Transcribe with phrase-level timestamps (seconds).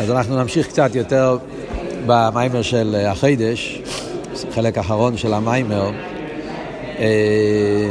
[0.00, 1.38] אז אנחנו נמשיך קצת יותר
[2.06, 3.82] במיימר של החידש,
[4.50, 5.90] חלק אחרון של המיימר,
[6.98, 7.90] אה,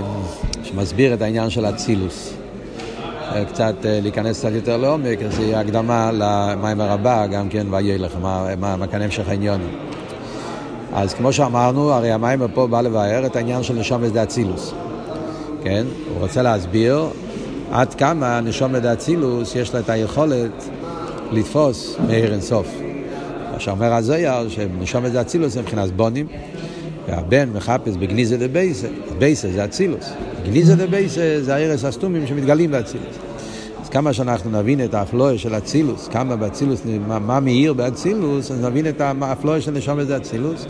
[0.63, 2.33] שמסביר את העניין של אצילוס.
[3.35, 8.11] אה, קצת אה, להיכנס קצת יותר לעומק, אז יהיה הקדמה למיימר הבא, גם כן, וילך,
[8.21, 9.61] מה, מה, מה כאן המשך העניין.
[10.93, 14.73] אז כמו שאמרנו, הרי המיימר פה בא לבאר את העניין של נשום ושדה אצילוס.
[15.63, 15.85] כן?
[16.13, 17.05] הוא רוצה להסביר
[17.71, 20.69] עד כמה נשום ושדה אצילוס יש לה את היכולת
[21.31, 22.67] לתפוס מאיר אינסוף.
[23.53, 26.27] מה שאומר הזויר, שנשום זה אצילוס זה מבחינת בונים,
[27.07, 30.09] והבן מחפש בגניזה דה בייסה, בייסה זה אצילוס.
[30.45, 33.15] גניזה דה בייסה זה הארס הסתומים שמתגלים באצילוס.
[33.83, 38.65] אז כמה שאנחנו נבין את האפלואה של אצילוס, כמה באצילוס, מה, מה מאיר באצילוס, אז
[38.65, 40.65] נבין את האפלואה של נשום זה אצילוס,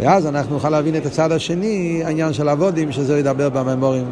[0.00, 4.04] ואז אנחנו נוכל להבין את הצד השני, העניין של אבודים, שזה ידבר בממורים,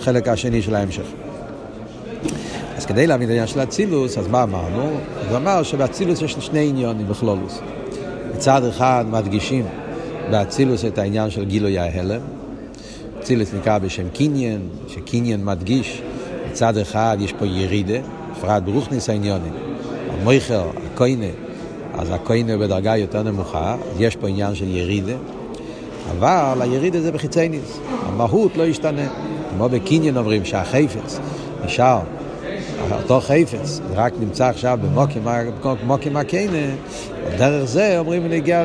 [0.00, 1.23] חלק השני של ההמשך.
[2.84, 4.90] אז כדי להבין את העניין של אצילוס, אז מה אמרנו?
[5.28, 7.60] אז אמר שבאצילוס יש שני עניונים בכלולוס.
[8.34, 9.66] מצד אחד מדגישים
[10.30, 12.20] באצילוס את העניין של גילוי ההלם.
[13.20, 16.02] אצילוס נקרא בשם קניין, שקניין מדגיש,
[16.50, 17.98] מצד אחד יש פה ירידה,
[18.32, 19.52] בפרט ברוכניס העניונים.
[20.10, 21.32] המויכר, הקוינה,
[21.94, 25.16] אז הקוינה בדרגה יותר נמוכה, אז יש פה עניין של ירידה,
[26.10, 29.08] אבל הירידה זה בחיצי ניס, המהות לא ישתנה.
[29.50, 31.18] כמו בקניין אומרים שהחפץ
[31.64, 32.00] נשאר
[32.92, 34.78] אותו חפץ, רק נמצא עכשיו
[35.82, 36.74] במוקים הקיינה,
[37.38, 38.64] דרך זה אומרים להגיע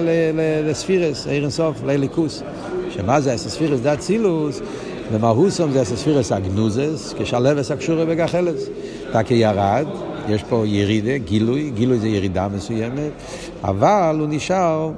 [0.66, 2.44] לספירס, עיר אינסוף, לליכוס.
[2.90, 4.62] שמה זה אסספירס דה צילוס?
[5.14, 8.70] במהוסום זה אסספירס אגנוזס, כשלבס הקשורה בגחלס.
[9.12, 9.86] תקי ירד,
[10.30, 13.12] יש פה ירידה, גילוי, גילוי זה ירידה מסוימת,
[13.64, 14.92] אבל הוא נשאר,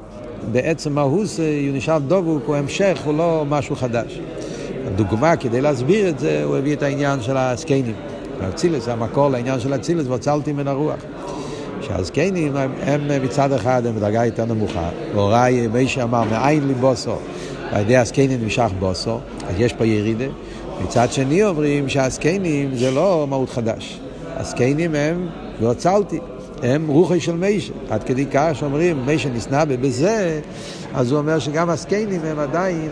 [0.51, 4.19] בעצם מהוס, הוא נשאר דבוק, הוא המשך, הוא לא משהו חדש.
[4.87, 7.95] הדוגמה, כדי להסביר את זה, הוא הביא את העניין של הסקיינים.
[8.49, 10.99] אצילס, המקור לעניין של אצילס, והוצלתי מן הרוח.
[11.81, 17.15] שהזקנים הם, הם מצד אחד הם בדרגה יותר נמוכה, והוראי, מי שאמר, מאין לי בוסו,
[17.71, 20.25] על ידי הזקנים נמשך בוסו, אז יש פה ירידה.
[20.83, 23.99] מצד שני אומרים שהזקנים זה לא מהות חדש.
[24.35, 25.27] הזקנים הם,
[25.61, 26.19] והוצלתי,
[26.63, 27.73] הם רוחי של מישה.
[27.89, 30.39] עד כדי כך שאומרים, מישה נסנע בזה,
[30.93, 32.89] אז הוא אומר שגם הזקנים הם עדיין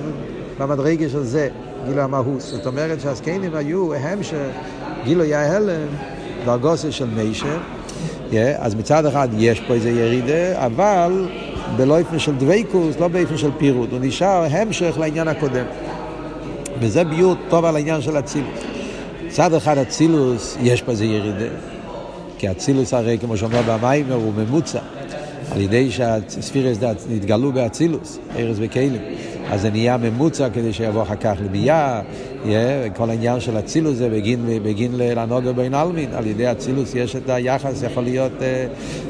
[0.58, 1.50] במדרגה של זה,
[1.88, 2.52] גילו המהוס.
[2.52, 4.38] זאת אומרת שהזקנים היו המשך
[5.04, 5.88] גילוי ההלם,
[6.46, 7.58] דרגוסה של מישר,
[8.32, 11.28] yeah, אז מצד אחד יש פה איזה ירידה, אבל
[11.78, 15.66] באופן של דבייקוס, לא באופן של פירוט, הוא נשאר המשך לעניין הקודם.
[16.80, 18.60] וזה ביור טוב על העניין של אצילוס.
[19.28, 21.54] מצד אחד אצילוס, יש פה איזה ירידה,
[22.38, 24.80] כי אצילוס הרי, כמו שאומר במיימר, הוא ממוצע,
[25.52, 26.78] על ידי שהספירס
[27.10, 29.02] נתגלו באצילוס, ארז וכלים.
[29.52, 32.02] אז זה נהיה ממוצע כדי שיבוא אחר כך לביאה,
[32.96, 37.30] כל העניין של אצילוס זה בגין, בגין לנוגר בין עלמין, על ידי אצילוס יש את
[37.30, 38.32] היחס, יכול להיות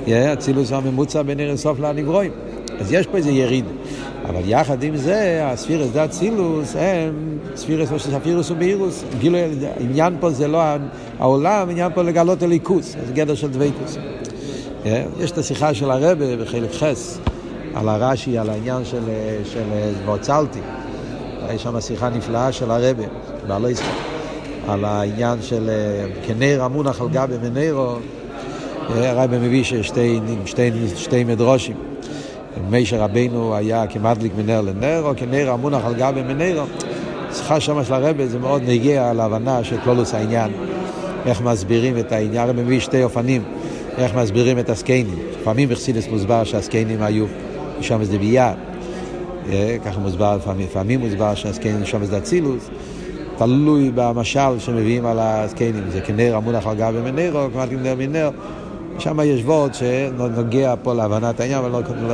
[0.08, 2.32] אצילוס הממוצע בין ערב סוף לנברואים.
[2.80, 3.66] אז יש פה איזה יריד.
[4.30, 9.04] אבל יחד עם זה, הספירס דה אצילוס הם ספירס של ספירוס ובאירוס.
[9.20, 9.38] גילו,
[9.80, 10.62] עניין פה זה לא
[11.20, 13.98] העולם, עניין פה לגלות הליכוס, זה גדר של דבקוס.
[15.20, 17.20] יש את השיחה של הרבה בחלק חס.
[17.74, 19.03] על הרש"י, על העניין של,
[19.46, 19.63] של
[20.06, 20.59] והוצלתי.
[21.50, 23.03] יש שם שיחה נפלאה של הרבה,
[23.47, 23.90] בעלי ישראל,
[24.68, 25.69] על העניין של
[26.28, 27.96] כנר המונח על גבי מנרו,
[28.90, 31.75] הרבי מביא ששתי שתי, שתי מדרושים.
[32.69, 36.66] מישר רבינו היה כמדליק מנר לנר, או כנר המונח על גבי מנרו.
[37.34, 40.52] שיחה שם של הרבה זה מאוד נגיע להבנה של כלולוס העניין,
[41.25, 43.44] איך מסבירים את העניין, הרבי מביא שתי אופנים,
[43.97, 45.19] איך מסבירים את הסקיינים.
[45.41, 47.25] לפעמים בחסידס מוסבר שהסקיינים היו
[47.79, 48.53] נשום זה ביאה.
[49.85, 52.69] ככה מוסבר לפעמים, מוסבר שהזקנים נשום זה אצילוס.
[53.38, 58.29] תלוי במשל שמביאים על הזקנים, זה כנר המונח על גבי מנרו, כמעט כנר מנר.
[59.00, 62.13] שם יש וורד שנוגע פה להבנת העניין, אבל לא, לא,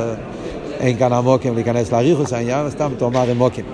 [0.80, 3.64] אין כאן עמוקים להיכנס לאריכוס העניין, סתם תאמר עמוקים.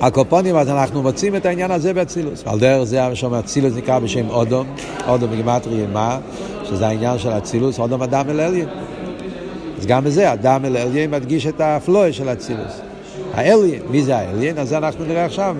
[0.00, 2.42] הקופונים, אז אנחנו מוצאים את העניין הזה באצילוס.
[2.46, 4.66] על דרך זה שאומר אצילוס נקרא בשם אודום,
[5.08, 6.18] אודום בגימטרי מה?
[6.64, 8.68] שזה העניין של אצילוס, אודום אדם אל אליין.
[9.80, 12.80] אז גם בזה, אדם אל אליין מדגיש את האפלואה של אצילוס.
[13.34, 14.58] האליין, מי זה האליין?
[14.58, 15.56] אז אנחנו נראה עכשיו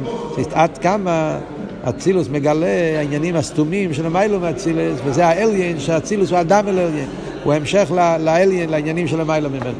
[0.53, 1.39] עד כמה
[1.85, 7.09] אצילוס מגלה העניינים הסתומים של המיילו מאצילוס, וזה האליין שאצילוס הוא אדם אל אליין.
[7.45, 9.79] הוא המשך לאליין, לעניינים של המיילו ממנו.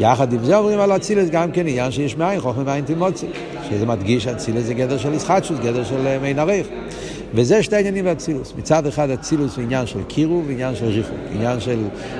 [0.00, 3.26] יחד עם זה אומרים על אצילס גם כן עניין שיש מאין, חוכמה מאין תימוצי.
[3.70, 6.66] שזה מדגיש אצילס זה גדר של ישחטשוס, גדר של מי נריך.
[7.34, 8.52] וזה שתי עניינים באצילוס.
[8.58, 11.18] מצד אחד אצילוס הוא עניין של קירוב ועניין של ריחוק.
[11.32, 11.78] עניין של,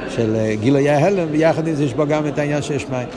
[0.09, 3.09] של גילוי ההלם, ויחד עם זה יש בו גם את העניין שיש מים.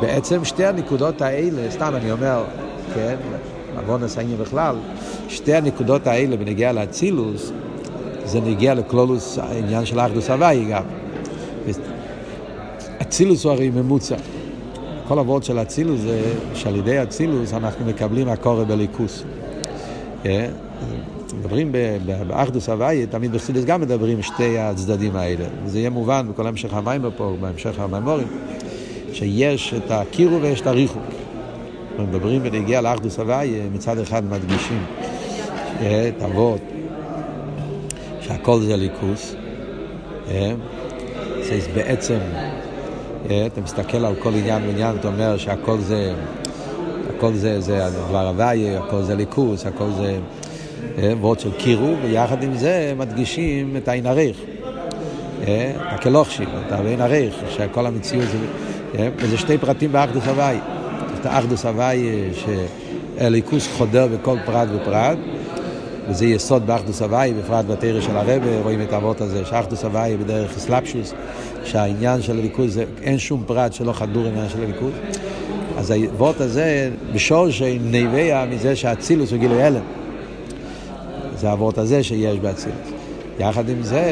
[0.00, 2.44] בעצם שתי הנקודות האלה, סתם אני אומר,
[2.94, 3.16] כן,
[3.76, 4.76] עוון העניין בכלל,
[5.28, 7.52] שתי הנקודות האלה בנגיע לאצילוס,
[8.24, 10.82] זה נגיע לכלולוס, העניין של האחדוס הוואי גם.
[13.02, 14.16] אצילוס הוא הרי ממוצע.
[15.08, 16.20] כל הוורד של אצילוס זה
[16.54, 19.24] שעל ידי אצילוס אנחנו מקבלים הקורא בליכוס.
[20.26, 20.48] אה?
[21.32, 21.72] מדברים
[22.26, 25.44] באחדוס הוואי, תמיד בחסידס גם מדברים שתי הצדדים האלה.
[25.64, 28.26] וזה יהיה מובן בכל המשך המים פה, בהמשך המימורים,
[29.12, 31.02] שיש את הקירו ויש את הריחוק.
[31.98, 34.84] מדברים ונגיע לאחדוס הוואי, מצד אחד מדגישים
[35.80, 36.60] את אבות,
[38.20, 39.34] שהכל זה ליכוס.
[40.28, 40.52] אה?
[41.42, 42.18] זה בעצם,
[43.30, 46.14] אה, אתה מסתכל על כל עניין ועניין, אתה אומר שהכל זה,
[47.16, 50.18] הכל זה, זה דבר הוואי, הכל זה ליכוס, הכל זה
[50.98, 54.36] אה, וורד של קירוב, ויחד עם זה מדגישים את העין הריך.
[55.78, 60.58] הקלוחשים, את העין הריך, שכל המציאות זה, וזה שתי פרטים באחדוס הוואי.
[61.20, 65.18] את האחדוס הוואי, שהליכוס חודר בכל פרט ופרט.
[66.08, 70.56] וזה יסוד באחדוס הוואי, בפרט בתרא של הרבה, רואים את האבות הזה, שאחדוס הוואי בדרך
[70.56, 71.14] אסלאפשוס,
[71.64, 74.92] שהעניין של הליכוז, אין שום פרט שלא חדור עניין של הליכוז.
[75.76, 79.99] אז האבות הזה, בשור שנבע מזה שהאצילוס הוא גילוי הלם.
[81.40, 82.88] זה האבות הזה שיש באצילוס.
[83.38, 84.02] יחד עם זה,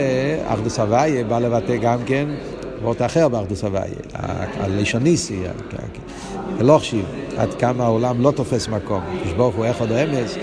[0.46, 2.28] אחדוס הוואי בא לבטא גם כן
[2.82, 3.90] אבות אחר באחדוס הוואי,
[4.60, 5.42] הלישוניסי,
[6.60, 7.04] הלוחשיב,
[7.36, 9.00] עד כמה העולם לא תופס מקום.
[9.24, 10.36] כשברוך הוא איך עוד אמס.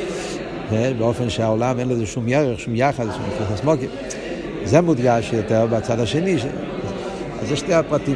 [0.97, 3.89] באופן שהעולם אין לזה שום ירך, שום יחס, שום יחס מוקים.
[4.63, 6.35] זה מודגש יותר בצד השני.
[7.41, 8.15] אז זה שתי הפרטים,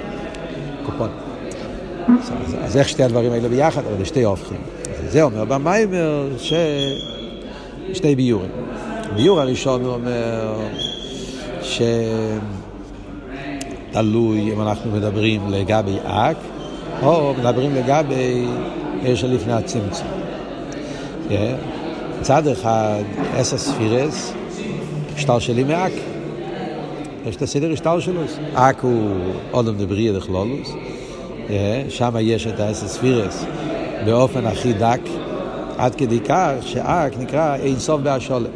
[0.86, 1.10] קופון.
[2.63, 3.86] אז איך שתי הדברים האלה ביחד?
[3.86, 4.57] אבל זה שתי הופכים.
[5.07, 6.54] זה אומר במיימר ש...
[7.94, 8.50] שתי ביורים.
[9.15, 10.56] ביור הראשון הוא אומר
[13.91, 16.38] שתלוי אם אנחנו מדברים לגבי אק,
[17.03, 18.45] או מדברים לגבי
[19.03, 20.07] עיר שלפני הצמצום.
[21.30, 21.33] Yeah.
[22.19, 23.03] מצד אחד,
[23.36, 24.33] עשר ספירס,
[25.39, 25.92] שלי מאק.
[27.25, 28.21] יש את הסדר השטר שלו.
[28.53, 29.12] אק הוא
[29.53, 30.74] אודם דבריה דכלולוס.
[31.89, 33.45] שם יש את העשר ספירס
[34.06, 35.00] באופן הכי דק,
[35.80, 38.50] עד כדי כך שאק נקרא אין סוף בהשולה.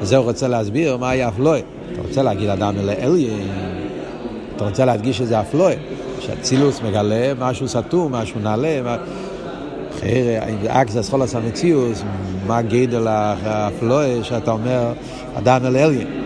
[0.00, 1.60] וזה הוא רוצה להסביר מה היה אפלואה.
[1.92, 3.48] אתה רוצה להגיד אדם אלה אליין,
[4.56, 5.74] אתה רוצה להדגיש שזה אפלואה.
[6.20, 8.82] שהצילוס מגלה משהו סתום, משהו נעלה.
[8.82, 8.96] מה...
[10.00, 12.02] חייר, אקס אסכולס המציאוס,
[12.46, 14.92] מה גדל האפלואה שאתה אומר
[15.34, 16.19] אדם אל אליין.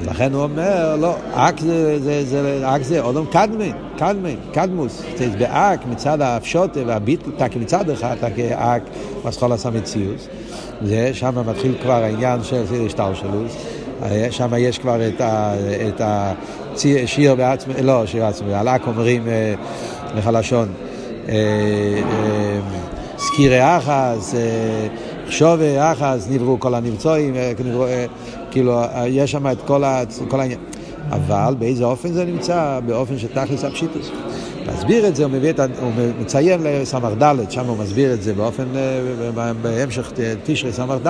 [0.00, 5.02] אז לכן הוא אומר, לא, אק זה, זה, זה, אק זה אודום קדמין, קדמין, קדמוס.
[5.16, 8.82] זה באק מצד האפשוטה והביטל, תק מצד אחד, תק אק
[9.24, 10.28] אסכולס המציאוס.
[10.82, 13.56] זה, שם מתחיל כבר העניין של סדר שטלשלוס.
[14.30, 15.54] שם יש כבר את, ה,
[15.88, 16.00] את
[16.74, 19.28] השיר בעצמי, לא, שיר בעצמי, על אק אומרים
[20.16, 20.68] לחלשון.
[23.18, 24.34] סקירי אחס,
[25.30, 27.52] שווי אחס, נבראו כל הנבצועים, אה,
[27.88, 28.04] אה,
[28.50, 30.60] כאילו, אה, יש שם את כל, העניין.
[31.10, 32.80] אבל באיזה אופן זה נמצא?
[32.86, 34.10] באופן שתכלס הפשיטוס.
[34.66, 38.64] להסביר את זה, הוא, מביא את, הוא מציין לס"ד, שם הוא מסביר את זה באופן,
[39.62, 40.12] בהמשך
[40.44, 41.08] תשרי ס"ד,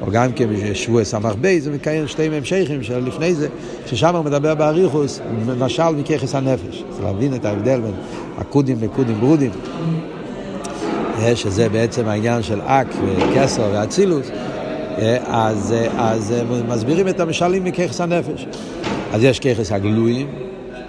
[0.00, 3.48] או גם כן בשבוע ס"ב, זה מקיים שתי המשכים של לפני זה,
[3.86, 6.82] ששם הוא מדבר באריכוס, למשל מככס הנפש.
[6.90, 7.94] צריך להבין את ההבדל בין
[8.38, 9.50] הקודים לקודים ברודים.
[11.34, 14.30] שזה בעצם העניין של אק וכסר ואצילוס,
[15.26, 16.34] אז, אז
[16.68, 18.46] מסבירים את המשלים מככס הנפש.
[19.12, 20.26] אז יש ככס הגלויים,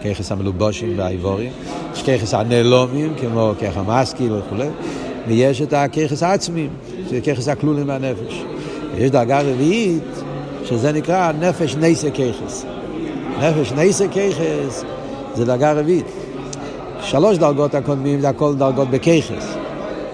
[0.04, 1.52] ככס המלובושים והאיבורים,
[1.94, 4.56] יש ככס הנעלומים, כמו ככה המשכיל וכו',
[5.28, 6.70] ויש את הככס העצמיים,
[7.08, 8.44] שזה ככס הכלולים מהנפש.
[8.98, 10.04] יש דרגה רביעית,
[10.66, 12.66] שזה נקרא נפש נייסה ככס.
[13.40, 14.84] נפש נייסה ככס
[15.36, 16.06] זה דרגה רביעית.
[17.02, 19.61] שלוש דרגות הקודמים זה הכל דרגות בככס.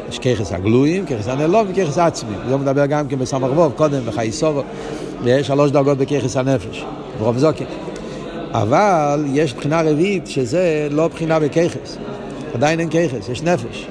[0.09, 2.35] יש ככס הגלויים, ככס הנלום וככס עצמי.
[2.47, 4.63] זה הוא מדבר גם כן בסמ"ך ווב, קודם בחיי סובו,
[5.23, 6.85] ויש שלוש דרגות בכוחס הנפש,
[7.19, 7.67] ברוב זוקים.
[8.51, 11.97] אבל יש בחינה רביעית שזה לא בחינה בכוחס.
[12.53, 13.87] עדיין אין כוחס, יש נפש.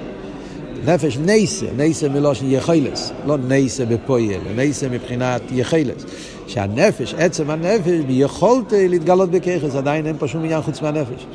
[0.87, 6.05] נפש נייסה, נייסה מלשון יכולס, לא נייסה בפועל, נייסה מבחינת יכולס.
[6.47, 11.27] שהנפש, עצם הנפש, יכולת להתגלות בכוחס, עדיין אין פה שום עניין חוץ מהנפש.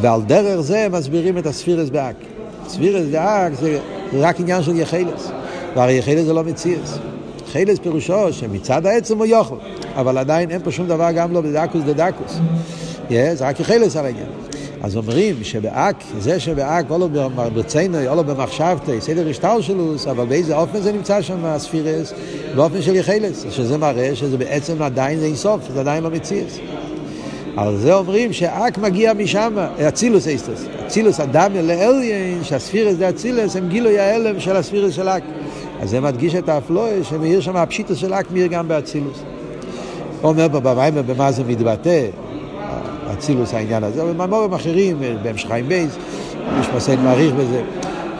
[0.00, 2.16] ועל דרך זה מסבירים את הספירס באק.
[2.68, 3.78] ספירס באק זה
[4.12, 5.30] זה רק עניין של יכולס.
[5.76, 6.98] והרי יחלס זה לא מציאס.
[7.52, 9.56] חלס פירושו שמצד העצם הוא יוכל,
[9.96, 12.38] אבל עדיין אין פה שום דבר גם לא בדקוס דדקוס.
[13.08, 14.26] Yeah, זה רק יחלס על העניין.
[14.82, 20.26] אז אומרים שבאק, זה שבאק, או לא ברצינו, או לא במחשבתי, סדר השטר שלו, אבל
[20.26, 22.12] באיזה אופן זה נמצא שם, הספירס,
[22.54, 26.58] באופן של יחלס, שזה מראה שזה בעצם עדיין זה אינסוף, זה עדיין לא מציאס.
[27.56, 29.56] על זה אומרים שאק מגיע משם,
[29.88, 30.77] אצילוס איסטוס.
[30.88, 35.22] אצילוס אדם לאליין, שהספירס זה אצילוס, הם גילוי ההלם של הספירס של אק.
[35.80, 39.22] אז זה מדגיש את האפלואה, שמאיר שם הפשיטוס של אק מאיר גם באצילוס.
[40.22, 42.06] אומר פה במיימר במה זה מתבטא,
[43.12, 45.96] אצילוס העניין הזה, אבל במאמרים אחרים, בהמשך חיים בייס,
[46.60, 47.62] יש מסעד מעריך בזה.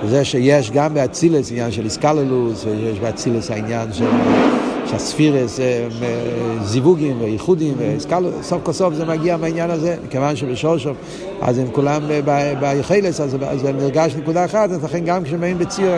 [0.09, 4.05] זה שיש גם באצילס עניין של איסקללוס, ויש באצילס העניין של...
[4.91, 5.61] שהספירס
[6.63, 7.75] זיווגים וייחודים,
[8.43, 10.95] סוף כל סוף זה מגיע מהעניין הזה, מכיוון שבשורשום
[11.41, 12.03] אז הם כולם
[12.61, 15.93] ביחלס, אז זה נרגש נקודה אחת, אז לכן גם כשהם באים בציר,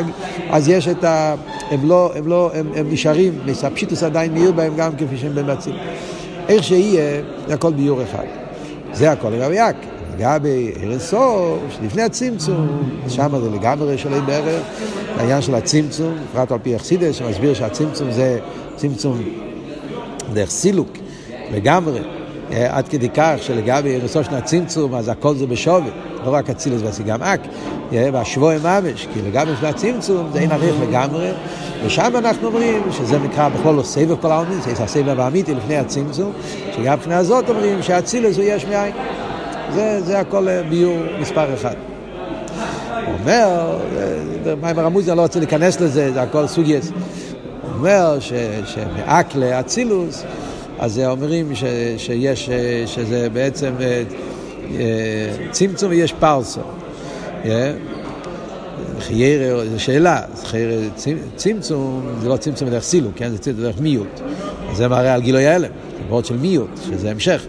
[0.51, 1.35] אז יש את ה...
[1.71, 5.75] הם לא, הם לא, הם, הם נשארים, הפשיטוס עדיין מאיר בהם גם כפי שהם במציר.
[6.49, 8.25] איך שיהיה, זה הכל ביור אחד.
[8.93, 9.77] זה הכל לגבי יק.
[10.19, 12.67] לגבי ארסו, שלפני הצמצום,
[13.09, 14.63] שם זה לגמרי שלם בערך,
[15.17, 18.39] העניין של הצמצום, בפרט על פי אכסידס, שמסביר שהצמצום זה
[18.81, 19.23] צמצום
[20.33, 20.89] דרך סילוק
[21.53, 22.01] לגמרי,
[22.51, 25.91] עד כדי כך שלגבי ארסו של הצמצום, אז הכל זה בשווה,
[26.25, 27.41] לא רק אצילוס והסיגם אק,
[27.93, 31.31] והשבוע ממש, כי לגבי של הצמצום זה אין עריך לגמרי,
[31.85, 36.33] ושם אנחנו אומרים שזה נקרא בכלל לא סבב כל העולמין, זה הסבב האמיתי לפני הצמצום,
[36.77, 38.93] שגם מבחינה הזאת אומרים שהאצילוס הוא יש מאין.
[39.75, 41.75] זה, זה הכל ביור מספר אחד.
[43.07, 43.79] הוא אומר,
[44.61, 46.91] מיימר המוזיה לא רוצה להיכנס לזה, זה הכל סוגייס.
[47.81, 48.19] אומר
[48.67, 50.23] שמאקלה אצילוס,
[50.79, 51.65] אז אומרים ש,
[51.97, 52.51] שיש,
[52.87, 53.73] שזה בעצם
[55.51, 56.61] צמצום ויש פרסו.
[58.99, 60.23] חיירה, זו שאלה,
[61.37, 63.31] צמצום זה לא צמצום דרך סילוק, כן?
[63.31, 64.21] זה צמצום דרך מיעוט.
[64.75, 65.71] זה מראה על גילוי ההלם,
[66.11, 67.47] זה של מיעוט, שזה המשך.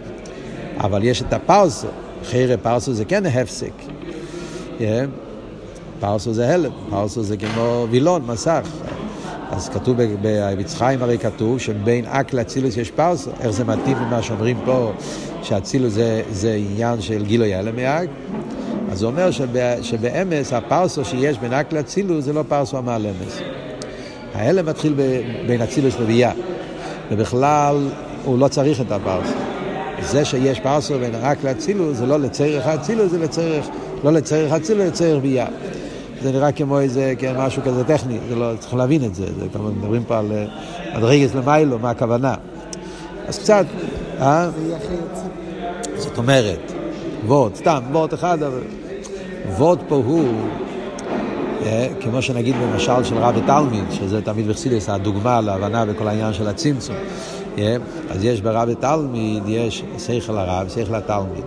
[0.78, 1.86] אבל יש את הפרסו,
[2.24, 3.72] חיירה פרסו זה כן הפסק.
[6.00, 8.68] פרסו זה הלם, פרסו זה כמו וילון, מסך.
[9.52, 9.96] אז כתוב
[10.74, 13.30] חיים הרי כתוב שבין אק לאצילוס יש פרסו.
[13.40, 14.92] איך זה מתאים למה שאומרים פה,
[15.42, 18.08] שאצילוס זה, זה עניין של גילוי הלם מאק?
[18.92, 23.38] אז הוא אומר שבא, שבאמס הפרסו שיש בין אק לאצילוס זה לא פרסו המעל אמס.
[24.34, 24.94] ההלם מתחיל
[25.46, 26.32] בין אצילוס לביאה,
[27.10, 27.88] ובכלל
[28.24, 29.34] הוא לא צריך את הפרסו.
[30.02, 33.66] זה שיש פרסו בין רק לאצילוס, זה לא לצריך האצילוס, זה לצריך,
[34.04, 35.46] לא לצריך האצילוס, לצריך ביאה.
[36.22, 39.46] זה נראה כמו איזה, כן, משהו כזה טכני, זה לא, צריך להבין את זה, זה
[39.52, 40.32] כמה מדברים פה על
[40.96, 42.34] מדרגס למיילו, מה הכוונה.
[43.28, 43.66] אז קצת,
[44.20, 44.50] אה?
[45.96, 46.72] זאת אומרת,
[47.26, 48.60] וורד, סתם, וורד אחד, אבל
[49.56, 50.28] וורד פה הוא,
[51.66, 56.48] אה, כמו שנגיד במשל של רב ותלמיד, שזה תמיד בחסידס הדוגמה להבנה בכל העניין של
[56.48, 56.96] הצמצום.
[58.10, 61.44] אז יש ברב ותלמיד, יש שכל הרב, שכל התלמיד.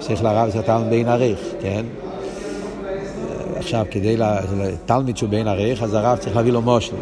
[0.00, 1.84] שכל הרב זה התלמיד בין עריך, כן?
[3.68, 4.16] עכשיו, כדי
[4.56, 6.96] לתלמיד שהוא בין עריך, אז הרב צריך להביא לו מושל.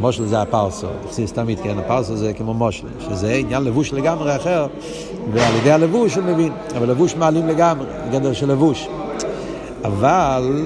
[0.00, 1.78] מושל זה הפרסו, תכסיס תמיד, כן?
[1.78, 4.66] הפרסו זה כמו מושל, שזה עניין לבוש לגמרי אחר,
[5.32, 8.88] ועל ידי הלבוש הוא מבין, אבל לבוש מעלים לגמרי, גדר של לבוש.
[9.84, 10.62] אבל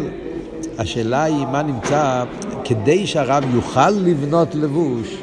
[0.79, 2.25] השאלה היא מה נמצא
[2.65, 5.23] כדי שהרב יוכל לבנות לבוש,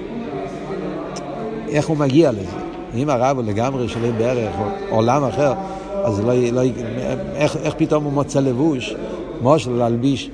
[1.70, 2.58] איך הוא מגיע לזה.
[2.96, 5.54] אם הרב הוא לגמרי שלם בערך, או עולם אחר,
[6.04, 6.62] אז לא, לא,
[7.36, 8.96] איך, איך פתאום הוא מוצא לבוש,
[9.42, 10.30] מושל להלביש.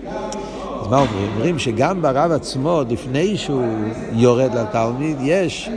[0.82, 1.30] אז מה אומרים?
[1.36, 3.66] אומרים שגם ברב עצמו, לפני שהוא
[4.14, 5.70] יורד לתלמיד, יש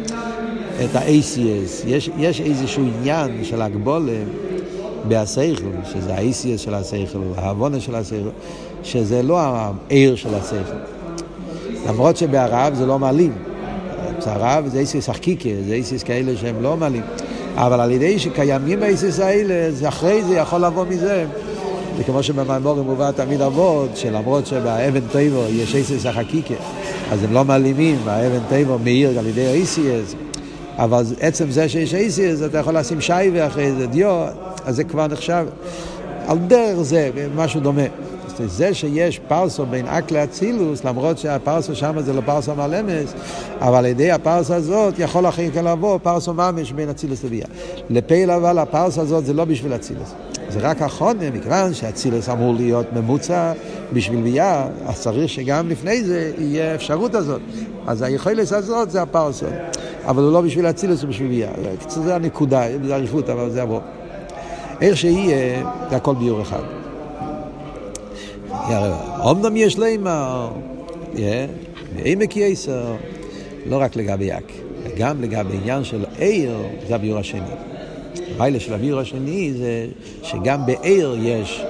[0.84, 4.18] את ה-ACS, יש, יש איזשהו עניין של הגבולה
[5.08, 8.28] בהסייכל, שזה ה-ACS של הסייכל, העוונה של הסייכל,
[8.82, 10.76] שזה לא העיר של הסייכל.
[11.88, 13.32] למרות שבערב זה לא מעלים.
[14.18, 17.02] צרה, וזה איסיס החקיקה, זה איסיס כאלה שהם לא מעלים.
[17.54, 21.26] אבל על ידי שקיימים האיסיס האלה, זה אחרי זה יכול לבוא מזה.
[21.96, 26.54] זה כמו שבמאמורים מובא תמיד אבות, שלמרות שבאבן טייבו יש איסיס החקיקה,
[27.12, 30.14] אז הם לא מעלימים, האבן טייבו מאיר על ידי האיסיס,
[30.78, 34.26] אבל עצם זה שיש איסיס, אתה יכול לשים שייבה אחרי זה, דיו,
[34.64, 35.46] אז זה כבר נחשב.
[36.26, 37.82] על דרך זה, משהו דומה.
[38.44, 43.14] זה שיש פרסו בין אק לאצילוס, למרות שהפרסו שם זה לא פרסו מלמס,
[43.60, 47.46] אבל על ידי הפרסו הזאת יכול אחרי כן לבוא פרסו ממש בין אצילוס לביאה.
[47.90, 50.14] לפייל אבל הפרסו הזאת זה לא בשביל אצילוס.
[50.48, 53.52] זה רק החונה, מכיוון שאצילוס אמור להיות ממוצע
[53.92, 57.40] בשביל ביאה, אז צריך שגם לפני זה יהיה אפשרות הזאת.
[57.86, 59.46] אז היכולת הזאת זה הפרסו.
[60.06, 61.50] אבל הוא לא בשביל אצילוס, הוא בשביל ביאה.
[61.88, 63.80] זה הנקודה, זה אריכות, אבל זה עבור.
[64.80, 66.62] איך שיהיה, זה הכל ביור אחד.
[69.20, 70.48] אומנם יש לימה,
[71.96, 72.94] בעמק יסר,
[73.66, 74.52] לא רק לגבי יק,
[74.98, 77.75] גם לגבי עניין של עיר, זה הביור השני.
[78.36, 79.86] המיילה של הביור השני זה
[80.22, 81.62] שגם בעיר יש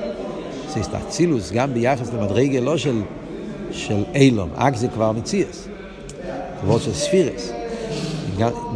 [0.68, 3.00] סיסטאצילוס, גם ביחס למדרגה לא של,
[3.70, 5.68] של אילום, אק זה כבר מציאס,
[6.60, 7.52] כבוד של ספירס.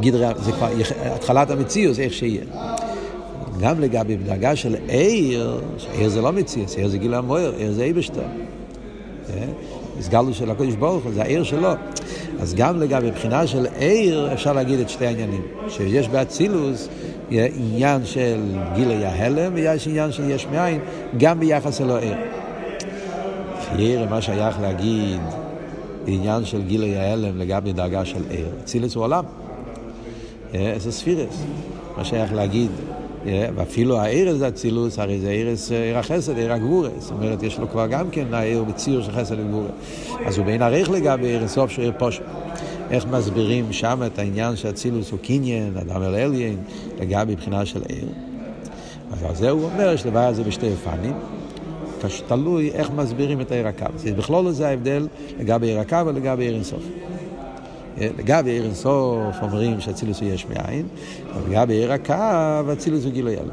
[0.01, 0.69] גדרה, זה כבר
[1.05, 2.45] התחלת המציאוס, איך שיהיה.
[3.61, 5.61] גם לגבי בדרגה של עיר,
[5.93, 8.23] עיר זה לא מציאס, עיר זה גיל המויר, עיר זה איבשטר.
[10.01, 11.69] הסגלוס של הקודש ברוך הוא, זה העיר שלו.
[12.41, 15.43] אז גם לגבי בחינה של עיר, אפשר להגיד את שתי העניינים.
[15.69, 16.89] שיש באצילוס
[17.31, 18.41] עניין של
[18.75, 20.81] גילי ההלם, ויש עניין של יש מאין,
[21.19, 22.15] גם ביחס אלו עיר.
[23.69, 25.21] חיירה, מה שייך להגיד
[26.07, 28.49] עניין של גילי ההלם לגבי דרגה של עיר.
[28.65, 29.25] אצילוס הוא עולם.
[30.55, 31.43] איזה ספירס.
[31.97, 32.71] מה שייך להגיד
[33.25, 36.89] ואפילו הערס זה אצילוס, הרי זה ערס, עיר החסד, עיר הגבורה.
[36.99, 39.69] זאת אומרת, יש לו כבר גם כן העיר בציור של חסד וגבורה.
[40.27, 42.23] אז הוא בין ערך לגבי ערס סוף שהוא עיר פושט.
[42.91, 46.57] איך מסבירים שם את העניין שאצילוס הוא קניין, אדם אל אליין,
[47.01, 48.09] לגבי בחינה של עיר.
[49.13, 51.15] אז על זה הוא אומר שדבר הזה בשתי אופנים.
[52.27, 53.87] תלוי איך מסבירים את עיר הקו.
[54.17, 55.09] בכלול זה ההבדל
[55.39, 56.83] לגבי עיר הקו ולגבי עיר אינסוף.
[57.99, 60.87] לגבי עיר אינסוף אומרים שאצילוס הוא יש מאין,
[61.33, 63.53] אבל לגבי עיר הקו, אצילוס הוא גילוי אלו.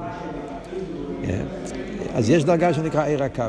[2.14, 3.44] אז יש דרגה שנקרא עיר הקו.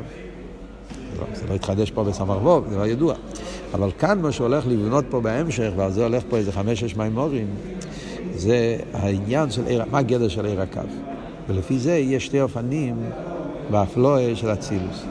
[1.34, 3.14] זה לא התחדש פה בסמר ווב, זה לא ידוע.
[3.74, 7.46] אבל כאן מה שהולך לבנות פה בהמשך, ועל זה הולך פה איזה חמש-שש מימורים,
[8.34, 10.80] זה העניין של עיר, מה הגדר של עיר הקו.
[11.48, 12.96] ולפי זה יש שתי אופנים
[13.70, 15.04] באפלואה של אצילוס.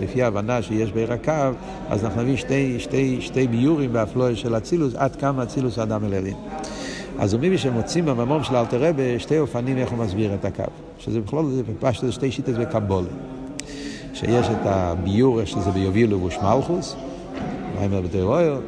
[0.00, 1.32] לפי ההבנה שיש בעיר הקו,
[1.90, 6.14] אז אנחנו נביא שתי, שתי, שתי ביורים באפלואה של אצילוס, עד כמה אצילוס האדם אל
[6.14, 6.36] אלין.
[7.18, 10.64] אז מביא שמוצאים בממורים של אלתר רבה שתי אופנים איך הוא מסביר את הקו.
[10.98, 13.08] שזה בכלל, זה פשט שתי שיטות בקבולה.
[14.14, 16.96] שיש את הביור, שזה ביובילו ושמלכוס,
[17.78, 18.60] מיימר בטרויר,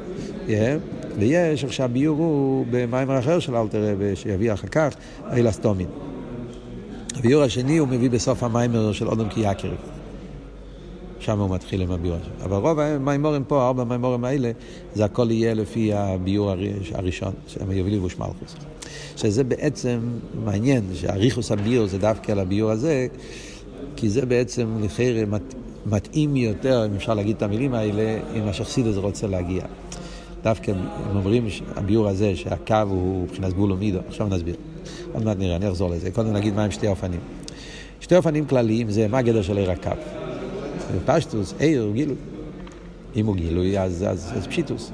[1.19, 4.95] ויש עכשיו ביור הוא במיימר אחר של אלתר רבה, שיביא אחר כך,
[5.37, 5.87] אילסטומין.
[7.17, 9.94] הביור השני הוא מביא בסוף המיימר של אודם קייקריב.
[11.25, 12.45] שם הוא מתחיל עם הביור הזה.
[12.45, 14.51] אבל רוב המימורים פה, ארבע המימורים האלה,
[14.95, 16.53] זה הכל יהיה לפי הביור
[16.95, 18.57] הראשון, שהם יובילי ושמלכוס.
[19.17, 20.01] שזה בעצם
[20.45, 23.07] מעניין, שהריכוס הביור זה דווקא על הביור הזה,
[23.97, 25.55] כי זה בעצם לכאורה מת,
[25.87, 29.63] מתאים יותר, אם אפשר להגיד את המילים האלה, אם השחסידס רוצה להגיע.
[30.43, 30.71] דווקא
[31.11, 34.55] הם אומרים, הביור הזה, שהקו הוא מבחינת גבול ומידו, עכשיו נסביר.
[35.13, 36.11] עוד מעט נראה, אני אחזור לזה.
[36.11, 37.21] קודם נגיד מהם שתי אופנים.
[38.01, 40.24] שתי אופנים כלליים זה מה הגדר של עיר הקו.
[40.97, 42.17] בפשטוס, עיר, גילוי.
[43.17, 44.91] אם הוא גילוי, אז, אז, אז פשיטוס.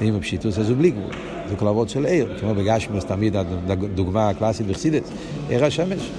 [0.00, 1.12] ואם הוא פשיטוס, אז הוא בלי גבול.
[1.48, 2.38] זה כל אבות של עיר.
[2.40, 5.10] כמו בגשמוס, תמיד הדוגמה הקלאסית בחסידס,
[5.48, 6.10] עיר השמש.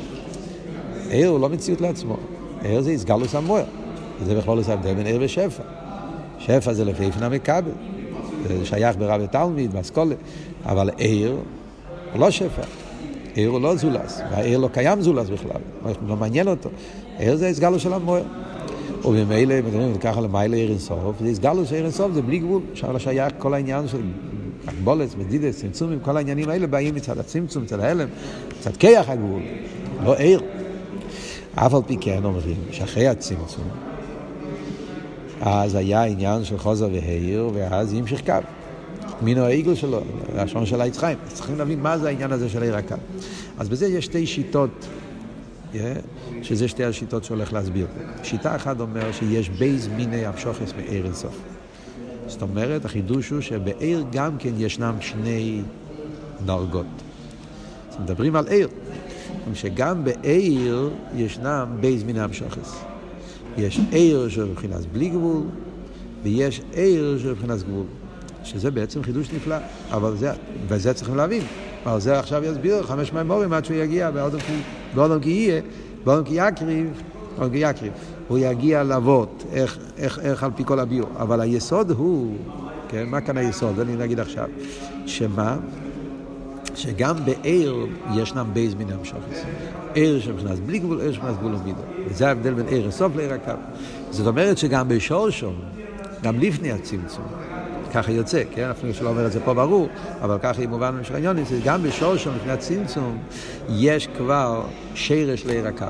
[1.10, 2.18] עיר הוא לא מציאות לעצמו.
[2.62, 3.66] עיר זה איסגלוס המוער.
[4.26, 5.64] זה בכלל לא ההבדל בין עיר ושפע.
[6.40, 7.72] שפע זה לפי איפנה מכבל.
[8.48, 10.16] זה שייך ברב ותלמיד, באסכולה.
[10.66, 11.38] אבל עיר
[12.14, 12.62] הוא לא שפע.
[13.36, 15.62] עיר הוא לא זולס, והעיר לא קיים זולס בכלל,
[16.08, 16.70] לא מעניין אותו.
[17.18, 18.24] עיר זה הסגלו של המוער.
[19.06, 22.62] וממילא, מדברים ככה למעלה עיר אינסוף, זה הסגלו של עיר אינסוף, זה בלי גבול.
[22.74, 24.02] אפשר לשייך כל העניין של
[24.68, 28.08] הגבולת, מדידס, צמצומים, כל העניינים האלה באים מצד הצמצום, מצד ההלם,
[28.60, 29.42] מצד כיח הגבול,
[30.04, 30.42] לא עיר.
[31.56, 33.66] אף על פי כן אומרים שאחרי הצמצום,
[35.42, 38.34] אז היה עניין של חוזר והעיר, ואז ימשיך קו.
[39.22, 40.02] מינו העיגל שלו,
[40.36, 41.18] השעון של העץ חיים.
[41.34, 42.96] צריכים להבין מה זה העניין הזה של עיר הקו.
[43.58, 44.88] אז בזה יש שתי שיטות,
[45.74, 47.88] yeah, שזה שתי השיטות שהולך להסביר.
[48.24, 51.40] שיטה אחת אומר שיש בייז מיני המשוכס מעיר אינסוף.
[52.28, 55.62] זאת אומרת, החידוש הוא שבעיר גם כן ישנם שני
[56.46, 56.86] דרגות.
[57.90, 58.68] אז מדברים על עיר.
[59.54, 62.80] שגם בעיר ישנם בייז מיני המשוכס.
[63.58, 65.44] יש עיר של מבחינת בלי גבול,
[66.24, 67.86] ויש עיר של מבחינת גבול.
[68.44, 69.56] שזה בעצם חידוש נפלא,
[69.92, 70.32] אבל זה,
[70.68, 71.44] וזה צריכים להבין.
[71.86, 74.12] אבל זה עכשיו יסביר חמש מימורים עד שהוא יגיע
[74.94, 75.62] באודום כי יהיה,
[76.04, 77.02] באודום כי יקריב,
[77.38, 77.94] באודום כי יקריב.
[78.28, 81.10] הוא יגיע לאבות, איך, איך, איך על פי כל הביור.
[81.20, 82.38] אבל היסוד הוא,
[82.90, 83.80] כן, מה כאן היסוד?
[83.80, 84.48] אני אגיד עכשיו.
[85.06, 85.58] שמה?
[86.76, 89.44] שגם בעיר ישנם בייז מן המשוכס.
[89.94, 91.82] עיר שמכנס בלי גבול, עיר שמכנס גבול ומידו.
[92.10, 93.52] וזה ההבדל בין עיר הסוף לעיר הקו.
[94.12, 95.56] זאת אומרת שגם בשורשום,
[96.24, 97.26] גם לפני הצמצום,
[97.94, 98.70] ככה יוצא, כן?
[98.70, 99.88] אפילו שלא אומר את זה פה ברור,
[100.22, 103.18] אבל ככה היא מובן במשך העניונים, גם בשורשום לפני הצמצום
[103.70, 104.64] יש כבר
[104.96, 105.86] שרש לעיר הקו.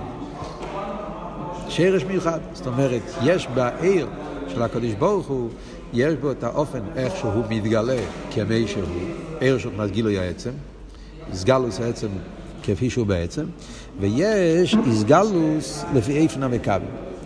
[1.70, 4.08] שרש מיוחד, זאת אומרת, יש בעיר
[4.48, 5.50] של הקדוש ברוך הוא,
[5.94, 7.98] יש בו את האופן איך שהוא מתגלה
[8.32, 8.84] כמי שהוא,
[9.39, 10.52] עיר מבחינת גילוי העצם,
[11.34, 12.08] סגלוס העצם
[12.63, 13.46] כפי שהוא בעצם,
[14.00, 16.82] ויש איסגלוס לפי איפן המכבל.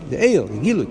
[0.10, 0.86] זה גילוי.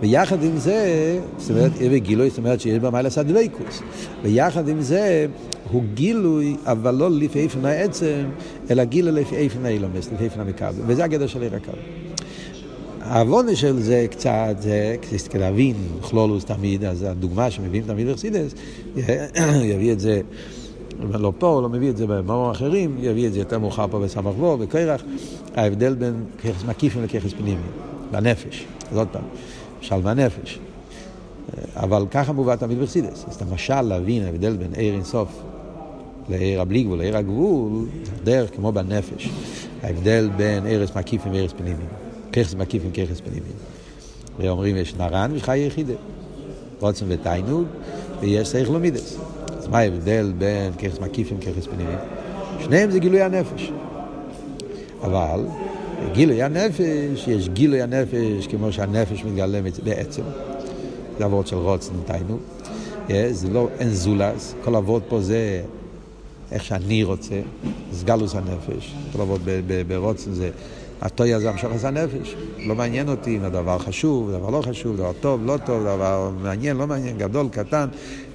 [0.00, 3.82] ויחד עם זה, זאת אומרת, עיר וגילוי, זאת אומרת שיש בה מיילס הדבקוס.
[4.22, 5.26] ויחד עם זה,
[5.70, 8.24] הוא גילוי, אבל לא לפי איפן העצם,
[8.70, 10.82] אלא גילוי לפי איפן האילומס, לפי איפן המכבל.
[10.86, 11.72] וזה הגדר של עיר הקו.
[13.00, 18.54] העוונה של זה קצת, זה כדי להבין, כלולוס תמיד, אז הדוגמה שמביאים תמיד בחסידס,
[19.72, 20.20] יביא את זה,
[21.12, 24.34] לא פה, לא מביא את זה במאמרים אחרים, יביא את זה יותר מאוחר פה בסמ"ך
[24.34, 25.02] בו, בקרח,
[25.56, 27.60] ההבדל בין ככס מקיפים לככס פנימי,
[28.12, 29.22] בנפש, אז עוד פעם,
[29.78, 30.58] למשל בנפש.
[31.76, 33.24] אבל ככה מובא תמיד בחסידס.
[33.28, 35.28] אז המשל להבין ההבדל בין עיר אינסוף
[36.28, 37.86] לעיר הבלי גבול, לעיר הגבול,
[38.24, 39.28] דרך כמו בנפש.
[39.82, 41.88] ההבדל בין ערש מקיפים וערש פנימיים.
[42.32, 43.52] ככס מקיפים, ככס פנימיים.
[44.38, 45.94] ואומרים יש נרן וחי יחידה.
[46.80, 47.64] רוצן ותיינוג,
[48.20, 49.18] ויש שכל ומידס.
[49.58, 51.98] אז מה ההבדל בין ככס מקיפים וככס פנימיים?
[52.60, 53.72] שניהם זה גילוי הנפש.
[55.02, 55.40] אבל
[56.12, 60.22] גילוי הנפש, יש גילוי הנפש כמו שהנפש מתגלה בעצם.
[61.18, 62.40] זה אבות של רוצן ותיינוג.
[63.30, 65.62] זה לא, אין זולס, כל אבות פה זה
[66.52, 67.40] איך שאני רוצה,
[67.92, 68.94] זה גלוס הנפש.
[69.12, 69.40] כל אבות
[69.88, 70.50] ברוצן זה
[71.00, 72.34] הטויה זה המשוך הנפש.
[72.58, 76.76] לא מעניין אותי אם הדבר חשוב, דבר לא חשוב, דבר טוב, לא טוב, דבר מעניין,
[76.76, 77.88] לא מעניין, גדול, קטן.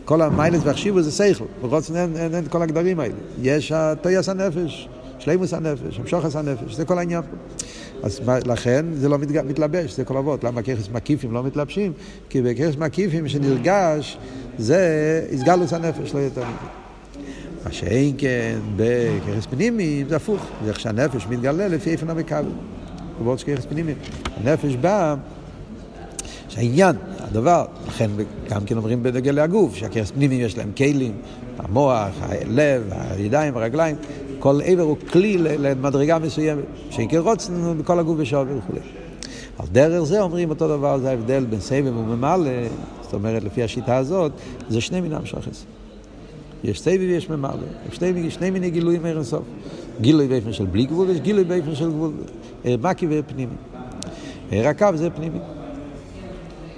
[0.05, 1.45] כל המיילס והחשיבו זה שכל.
[1.61, 3.13] ברוצן אין, אין כל הגדרים האלה.
[3.41, 4.87] יש הטויאס הנפש,
[5.25, 7.21] שלימוס הנפש, המשוך הנפש, זה כל העניין.
[8.03, 9.41] אז לכן זה לא מתג...
[9.41, 10.43] מתלבש, זה כל אבות.
[10.43, 11.93] למה ככס מקיפים לא מתלבשים?
[12.29, 14.17] כי בככס מקיפים שנרגש
[14.57, 16.69] זה הסגלוס הנפש, לא יותר מזה.
[17.65, 22.45] מה שאין כן בככס פנימי זה הפוך, זה איך שהנפש מתגלה לפי איפן המקבל.
[23.17, 23.93] כבוד שככס פנימי.
[24.37, 25.15] הנפש בא,
[26.49, 28.09] שהעניין, הדבר, לכן
[28.49, 31.13] גם כן אומרים בנגל להגוף, שהככס פנימי יש להם כלים,
[31.57, 33.95] המוח, הלב, הידיים, הרגליים,
[34.45, 38.79] כל עבר הוא כלי למדרגה מסוימת, שיקר רוצן בכל הגוף בשעות וכו'.
[39.57, 42.51] על דרך זה אומרים אותו דבר, זה ההבדל בין סבב וממלא,
[43.01, 44.31] זאת אומרת לפי השיטה הזאת,
[44.69, 45.65] זה שני מיני המשכס.
[46.63, 47.53] יש סבב ויש ממלא.
[47.91, 49.43] שני, שני מיני גילויים מעיר אינסוף.
[50.01, 52.11] גילוי באופן של בלי גבול ויש גילוי באופן של גבול.
[52.65, 53.55] מקי ופנימי.
[54.49, 55.39] עיר הקו זה פנימי.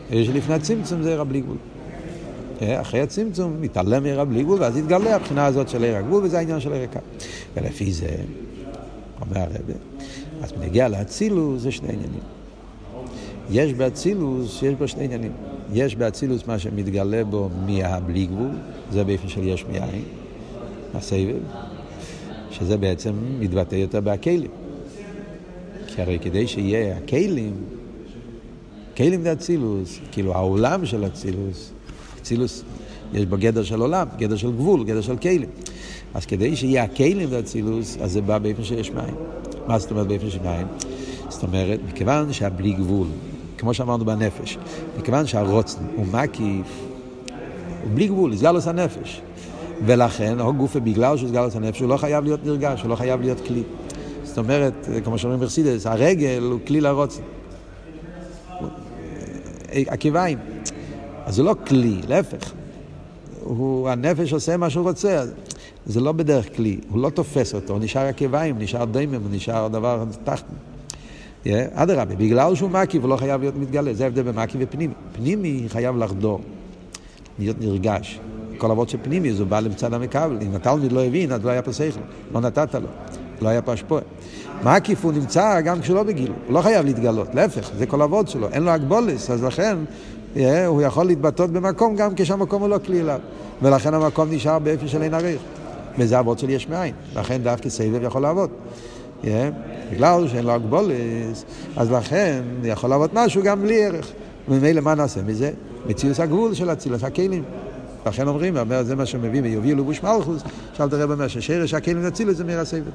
[0.09, 1.57] עיר שלפני הצמצום זה עיר הבלי גבול.
[2.63, 6.59] אחרי הצמצום מתעלם מעיר הבלי גבול ואז יתגלה הבחינה הזאת של עיר הגבול וזה העניין
[6.59, 6.99] של עיר הקו.
[7.55, 8.09] ולפי זה,
[9.21, 9.73] אומר הרבה,
[10.41, 12.19] אז בנגיע לאצילוס זה שני עניינים.
[13.49, 15.31] יש באצילוס, יש בו שני עניינים.
[15.73, 18.51] יש באצילוס מה שמתגלה בו מהבלי גבול,
[18.91, 20.03] זה באופן של יש מאין,
[20.93, 21.39] הסבב,
[22.51, 24.51] שזה בעצם מתבטא יותר בהכלים.
[25.87, 27.53] כי הרי כדי שיהיה הכלים,
[28.97, 31.71] כלים זה אצילוס, כאילו העולם של אצילוס,
[32.27, 32.63] אצילוס
[33.13, 35.49] יש בו גדר של עולם, גדר של גבול, גדר של כלים.
[36.13, 39.15] אז כדי שיהיה הכלים ואצילוס, אז זה בא באופן שיש מים.
[39.67, 40.67] מה זאת אומרת באופן של מים?
[41.29, 43.07] זאת אומרת, מכיוון שהבלי גבול,
[43.57, 44.57] כמו שאמרנו בנפש,
[44.99, 46.67] מכיוון שהרוצן הוא מקיף,
[47.83, 49.21] הוא בלי גבול, סגלוס הנפש.
[49.85, 53.21] ולכן, או גופה, בגלל שהוא סגלוס הנפש, הוא לא חייב להיות נרגש, הוא לא חייב
[53.21, 53.63] להיות כלי.
[54.23, 57.21] זאת אומרת, כמו שאומרים ברסידס, הרגל הוא כלי לרוצן.
[59.71, 60.56] עקיביים.
[61.27, 62.51] אז זה לא כלי, להפך.
[63.43, 65.23] הוא, הנפש עושה מה שהוא רוצה.
[65.85, 69.67] זה לא בדרך כלי, הוא לא תופס אותו, הוא נשאר עקביים, נשאר דיימם, הוא נשאר
[69.67, 70.43] דבר תחת.
[71.73, 74.93] אדרבה, בגלל שהוא מקיף הוא לא חייב להיות מתגלה, זה ההבדל בין מקיף ופנימי.
[75.11, 76.41] פנימי חייב לחדור,
[77.39, 78.19] להיות נרגש.
[78.57, 80.37] כל אבות של פנימי, זה בא למצד המקבל.
[80.41, 81.99] אם התלמיד לא הבין, אז לא היה פה שכל,
[82.33, 82.87] לא נתת לו,
[83.41, 84.01] לא היה פה השפועה.
[84.63, 88.49] מקיף הוא נמצא גם כשלא בגילו, הוא לא חייב להתגלות, להפך, זה כל אבות שלו,
[88.49, 89.77] אין לו הגבולס, אז לכן
[90.67, 93.19] הוא יכול להתבטאות במקום גם כשהמקום הוא לא כלי אליו.
[93.61, 95.41] ולכן המקום נשאר באופן של אין עריך.
[95.97, 98.49] וזה אבות של יש מאין, לכן דווקא סבב יכול לעבוד.
[99.23, 99.27] Yeah,
[99.91, 104.11] בגלל שאין לו הגבולס, אז לכן יכול לעבוד משהו גם בלי ערך.
[104.49, 105.51] וממילא מה נעשה מזה?
[105.87, 107.43] מציאוס הגבול של אצילוס הכלים.
[108.05, 110.41] לכן אומרים, זה מה שמביא מיוביל ובוש מלכוס,
[110.73, 112.91] שאלת הרב אומר ששרש הכלים אצילוס זה מעיר הסבב.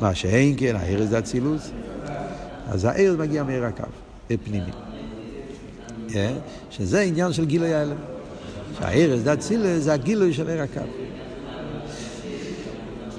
[0.00, 1.70] מה שאין כן, הערס זה אצילוס,
[2.68, 3.84] אז הערס מגיע מעיר הקו,
[4.44, 4.83] פנימי.
[6.70, 7.96] שזה עניין של גילוי ההלם.
[8.78, 10.80] שהערס זה אצילוס זה הגילוי של עיר הקו.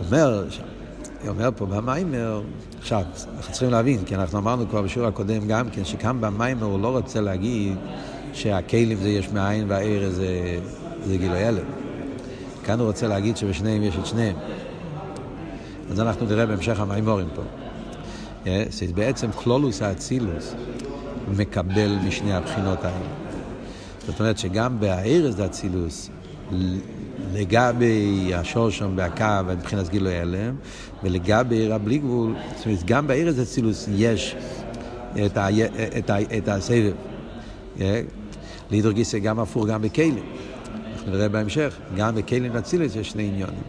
[0.06, 0.48] אומר,
[1.28, 2.42] אומר פה במיימר,
[2.80, 3.04] עכשיו,
[3.38, 6.88] אנחנו צריכים להבין, כי אנחנו אמרנו כבר בשיעור הקודם גם כן, שכאן במיימר הוא לא
[6.88, 7.78] רוצה להגיד
[8.34, 10.60] שהכלים זה יש מאין והעיר זה,
[11.06, 11.66] זה גילוי הלם.
[12.64, 14.36] כאן הוא רוצה להגיד שבשניהם יש את שניהם.
[15.92, 17.42] אז אנחנו נראה בהמשך המיימורים פה.
[18.70, 20.54] זה בעצם כלולוס האצילוס
[21.38, 23.06] מקבל משני הבחינות האלה.
[24.08, 26.10] זאת אומרת שגם בהערס דאצילוס
[27.34, 30.56] לגבי השור שם בהקו מבחינת גילוי הלם,
[31.04, 34.36] ולגבי עיר הבלי גבול, זאת אומרת, גם בארץ אצילוס יש
[35.26, 35.48] את, ה,
[35.98, 36.94] את, ה, את הסבב.
[38.72, 40.24] לידר גיסא גם הפוך, גם בכלים.
[40.94, 43.64] אנחנו נראה בהמשך, גם בכלים אצילוס יש שני עניונים.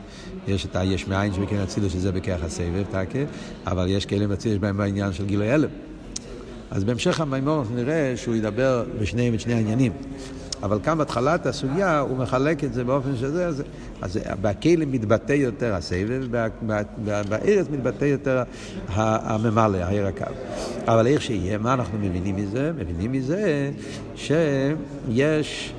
[0.48, 3.18] יש את היש מאין שבכלים אצילוס שזה בכרך הסבב, תקה,
[3.66, 5.68] אבל יש כלים אצילוס בהם בעניין של גילוי הלם.
[6.70, 9.92] אז בהמשך המימור נראה שהוא ידבר בשניהם את שני העניינים.
[10.62, 13.62] אבל כאן בהתחלת הסוגיה הוא מחלק את זה באופן שזה, אז,
[14.02, 16.24] אז בכלים מתבטא יותר הסבב,
[17.28, 18.42] בארץ מתבטא יותר
[18.88, 20.24] הממלא, העיר הקו.
[20.86, 22.72] אבל איך שיהיה, מה אנחנו מבינים מזה?
[22.76, 23.70] מבינים מזה
[24.16, 25.72] שיש...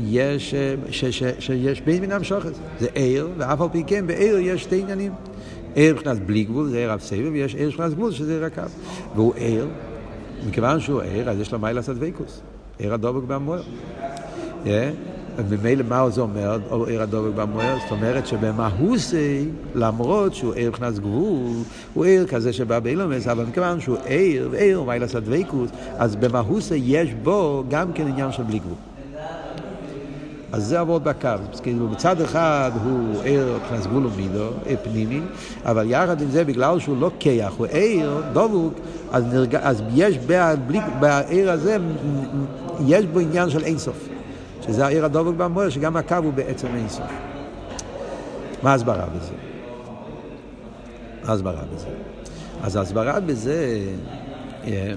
[0.00, 0.54] יש,
[0.90, 4.80] ש, ש, שיש בין מינם שוחץ, זה עיר, ואף על פי כן בעיר יש שתי
[4.80, 5.12] עניינים.
[5.74, 8.62] עיר מבחינת בלי גבול, זה עיר אב סבב, ויש עיר מבחינת גבול, שזה עיר הקו.
[9.14, 9.68] והוא עיר,
[10.48, 12.40] מכיוון שהוא עיר, אז יש לו מיילה סדוויקוס,
[12.78, 13.62] עיר הדובק במוער.
[15.36, 17.76] וממילא מה זה אומר, עיר הדובק במוער?
[17.82, 21.62] זאת אומרת שבמהוסי, למרות שהוא עיר מבחינת גבול,
[21.94, 27.14] הוא עיר כזה שבא באילומס, אבל מכיוון שהוא עיר, ועיר מיילה סדוויקוס, אז במהוסי יש
[27.22, 28.95] בו גם כן עניין של בלי גבול.
[30.52, 31.28] אז זה עבוד בקו.
[31.62, 33.86] כאילו מצד אחד הוא ער מבחינת
[34.66, 35.20] ער פנימי,
[35.64, 38.74] אבל יחד עם זה, בגלל שהוא לא כיח, הוא ער, דבוק,
[39.12, 39.56] אז, נרג...
[39.56, 40.18] אז יש
[41.00, 41.76] בער הזה,
[42.86, 44.08] יש בו עניין של אינסוף.
[44.66, 47.06] שזה העיר הדבוק במוער, שגם הקו הוא בעצם אינסוף.
[48.62, 49.32] מה ההסברה בזה?
[51.24, 51.86] מה ההסברה בזה?
[52.62, 53.78] אז ההסברה בזה
[54.64, 54.92] אה,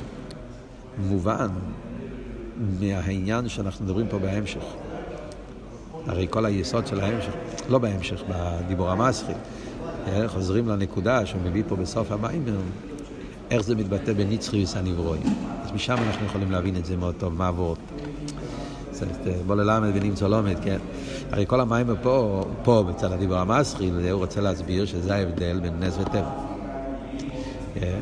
[0.97, 1.47] מובן
[2.79, 4.63] מהעניין שאנחנו מדברים פה בהמשך.
[6.07, 7.31] הרי כל היסוד של ההמשך,
[7.69, 9.33] לא בהמשך, בדיבור המסחי,
[10.07, 12.57] אה, חוזרים לנקודה שהוא מביא פה בסוף המיימר,
[13.51, 15.23] איך זה מתבטא בנצחיוס הנברואים.
[15.63, 17.77] אז משם אנחנו יכולים להבין את זה מאוד טוב, מה עבוד.
[19.47, 20.77] בוא ללמד ונמצא לומד, כן.
[21.31, 25.97] הרי כל המיימר פה, פה בצד הדיבור המסחי, הוא רוצה להסביר שזה ההבדל בין נס
[26.01, 26.31] וטבע.
[27.81, 27.99] אה,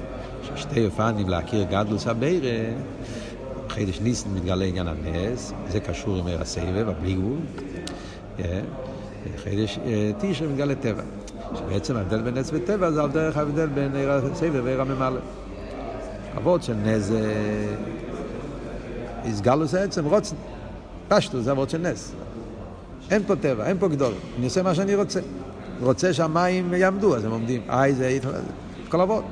[0.55, 2.49] שתי אופנים להכיר גדלוס הבירה,
[3.69, 7.37] חידש ניסן מתגלה עניין הנס, זה קשור עם עיר הסבב, הבלי גבול.
[9.37, 9.79] חידש
[10.19, 11.03] תשרי מתגלה טבע.
[11.55, 15.19] שבעצם ההבדל בין נס וטבע זה על דרך ההבדל בין עיר הסבב ועיר הממלא.
[16.37, 17.33] אבות של נס זה
[19.25, 20.35] איסגלוס העצם, רוצן.
[21.07, 22.11] פשטו זה אבות של נס.
[23.11, 24.13] אין פה טבע, אין פה גדול.
[24.37, 25.19] אני עושה מה שאני רוצה.
[25.81, 27.61] רוצה שהמים יעמדו, אז הם עומדים.
[27.69, 28.17] איי זה
[28.89, 29.23] כל אבות.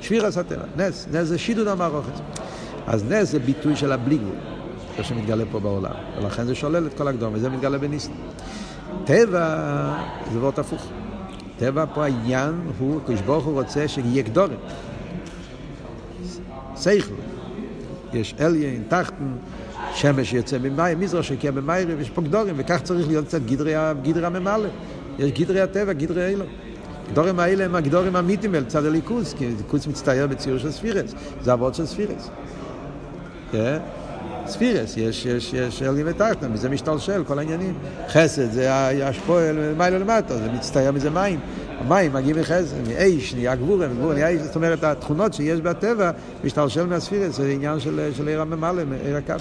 [0.00, 0.64] שביר עשה טבע.
[0.76, 1.06] נס.
[1.12, 2.12] נס זה שידוד המערכת.
[2.86, 4.36] אז נס זה ביטוי של הבלי גבול.
[4.96, 5.94] זה שמתגלה פה בעולם.
[6.18, 8.12] ולכן זה שולל את כל הקדום, וזה מתגלה בניסן.
[9.04, 9.96] טבע
[10.32, 10.86] זה וורט הפוך.
[11.58, 14.58] טבע פה העניין הוא, קדוש ברוך הוא רוצה שיהיה גדורת.
[16.76, 17.14] סייכל.
[18.12, 19.36] יש אליין, תחתן,
[19.94, 24.26] שמש יוצא ממים, מזרח שקיע במיירים, יש פה גדורים, וכך צריך להיות קצת גדרי, גדרי
[24.26, 24.68] הממלא.
[25.18, 26.44] יש גדרי הטבע, גדרי אילו.
[27.08, 31.52] הגדורים האלה הם הגדורים האמיתיים אל צד הליכוס, כי ליכוס מצטייר בציור של ספירס, זה
[31.52, 32.30] אבות של ספירס.
[33.52, 33.78] כן?
[34.46, 37.74] ספירס, יש, יש, יש אלגים ותחתן, מזה משתלשל כל העניינים.
[38.08, 38.74] חסד זה
[39.06, 41.40] השפועל מיילה למטה, זה מצטייר מזה מים.
[41.78, 46.10] המים מגיעים מחסד, מאש, נהיה גבורה, גבורה נהיה זאת אומרת, התכונות שיש בטבע
[46.44, 49.34] משתלשל מהספירס, זה עניין של, של עיר הממלא, עיר הקו.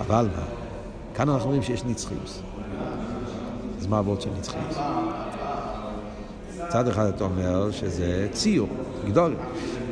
[0.00, 0.42] אבל מה?
[1.14, 2.42] כאן אנחנו רואים שיש נצחיות.
[3.80, 4.76] אז מה העבוד של נצחיות?
[6.66, 8.68] מצד אחד אתה אומר שזה ציור,
[9.08, 9.34] גדול.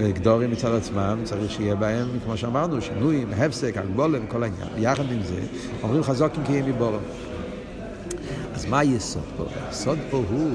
[0.02, 4.68] וגדורים מצד עצמם צריך שיהיה בהם, כמו שאמרנו, שינויים, הפסק, הגבולם, כל העניין.
[4.76, 5.40] יחד עם זה,
[5.82, 7.00] אומרים חזוקים כי הם מבורם.
[8.54, 9.44] אז מה היסוד פה?
[9.66, 10.50] היסוד פה הוא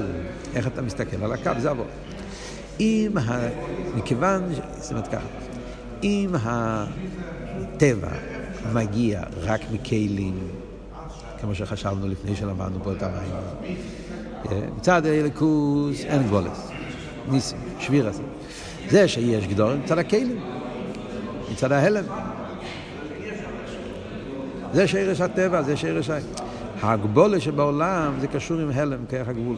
[0.54, 1.86] איך אתה מסתכל על הקו, זה עבור.
[2.80, 3.48] אם ה...
[3.94, 4.42] מכיוון,
[4.78, 5.26] זאת אומרת ככה,
[6.02, 8.08] אם הטבע
[8.72, 10.38] מגיע רק מכלים,
[11.40, 13.32] כמו שחשבנו לפני שלמדנו פה את המים,
[14.50, 16.68] אה, מצד הליכוס אין גבולס,
[17.28, 18.22] ניסים, שביר הזה.
[18.90, 20.40] זה שיש גדול מצד הכלים,
[21.52, 22.04] מצד ההלם.
[24.72, 26.18] זה שרש הטבע, זה שרש ה...
[26.82, 29.56] הגבולה שבעולם זה קשור עם הלם, כרך הגבול.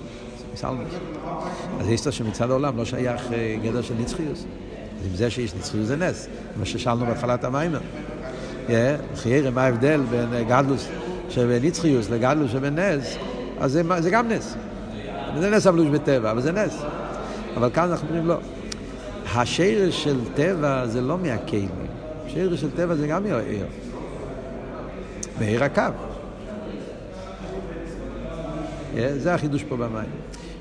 [1.80, 4.38] אז יש לו שמצד העולם לא שייך אה, גדר של נצחיות.
[5.00, 7.80] אז עם זה שיש נצחיות זה נס, מה ששאלנו בהתחלת המיימר.
[9.14, 10.88] חיירה, מה ההבדל בין אה, גדלוס
[11.28, 13.16] שבנצחיוס לגדלוס שבנס,
[13.60, 14.54] אז זה, גם נס.
[15.38, 16.82] זה נס אבלוש בטבע, אבל זה נס.
[17.56, 18.36] אבל כאן אנחנו אומרים לא.
[19.34, 21.86] השרש של טבע זה לא מהקיימים,
[22.26, 23.66] השרש של טבע זה גם מהעיר.
[25.38, 25.82] בעיר הקו.
[29.16, 30.08] זה החידוש פה במים.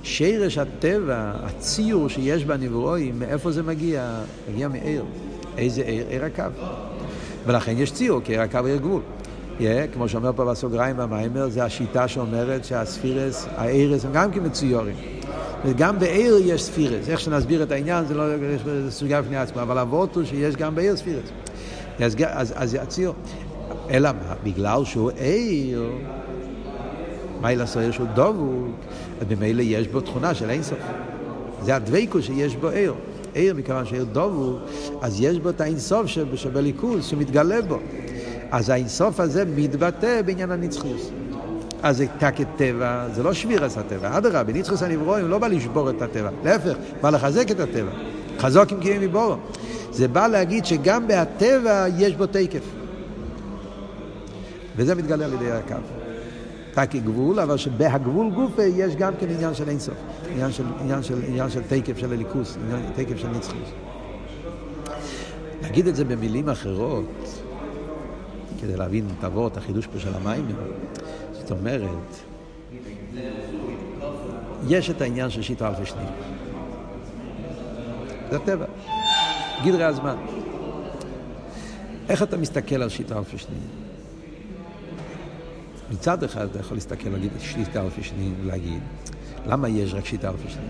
[0.04, 4.22] שרש הטבע, הציור שיש בנברואים, מאיפה זה מגיע?
[4.52, 5.06] מגיע מעיר.
[5.58, 6.06] איזה עיר?
[6.10, 6.44] עיר הקו.
[7.46, 9.02] ולכן יש ציור, כי עיר הקו עיר גבול.
[9.60, 14.96] Yeah, כמו שאומר פה בסוגריים במיימר, זה השיטה שאומרת שהספירס, הערס הם גם כמצויורים.
[15.66, 17.10] וגם בעיר יש ספירס.
[17.10, 18.24] איך שנסביר את העניין, זה לא
[18.90, 21.30] סוגיה בפני עצמו, אבל אבות הוא שיש גם בעיר ספירס.
[22.00, 23.14] אז, אז, אז יציעו.
[23.90, 24.34] אלא מה?
[24.44, 25.92] בגלל שהוא עיר,
[27.42, 28.76] מה ילעשו עיר שהוא דבוק,
[29.22, 30.80] אז ממילא יש בו תכונה של אינסוף.
[31.62, 32.94] זה הדבקות שיש בו עיר.
[33.34, 34.60] עיר, מכיוון שעיר דבוק,
[35.02, 37.80] אז יש בו את האינסוף שבליכוז, שמתגלה בו.
[38.52, 41.12] אז האינסוף הזה מתבטא בעניין הנצחיות.
[41.84, 46.02] אז זה תקת טבע, זה לא שבירס הטבע, אדרבה, בניצחוס הנברואים לא בא לשבור את
[46.02, 47.92] הטבע, להפך, בא לחזק את הטבע.
[48.40, 49.36] חזוק עם קיים מבורו.
[49.92, 52.64] זה בא להגיד שגם בהטבע יש בו תקף.
[54.76, 55.76] וזה מתגלה על ידי הקו.
[56.78, 59.96] רק גבול, אבל שבהגבול גופה יש גם כן עניין של אינסוף,
[60.34, 63.70] עניין של, עניין של, עניין של תקף של הליכוס, עניין תקף של נצחוס.
[65.62, 67.06] נגיד את זה במילים אחרות,
[68.62, 69.06] כדי להבין,
[69.48, 70.46] את החידוש פה של המים,
[71.50, 72.16] זאת אומרת,
[74.68, 76.08] יש את העניין של שיטה אלפי שנים.
[78.30, 78.66] זה הטבע,
[79.66, 80.16] גדרי הזמן.
[82.10, 83.62] איך אתה מסתכל על שיטה אלפי שנים?
[85.92, 88.82] מצד אחד אתה יכול להסתכל, להגיד שיטה אלפי שנים ולהגיד,
[89.46, 90.70] למה יש רק שיטה אלפי שנים?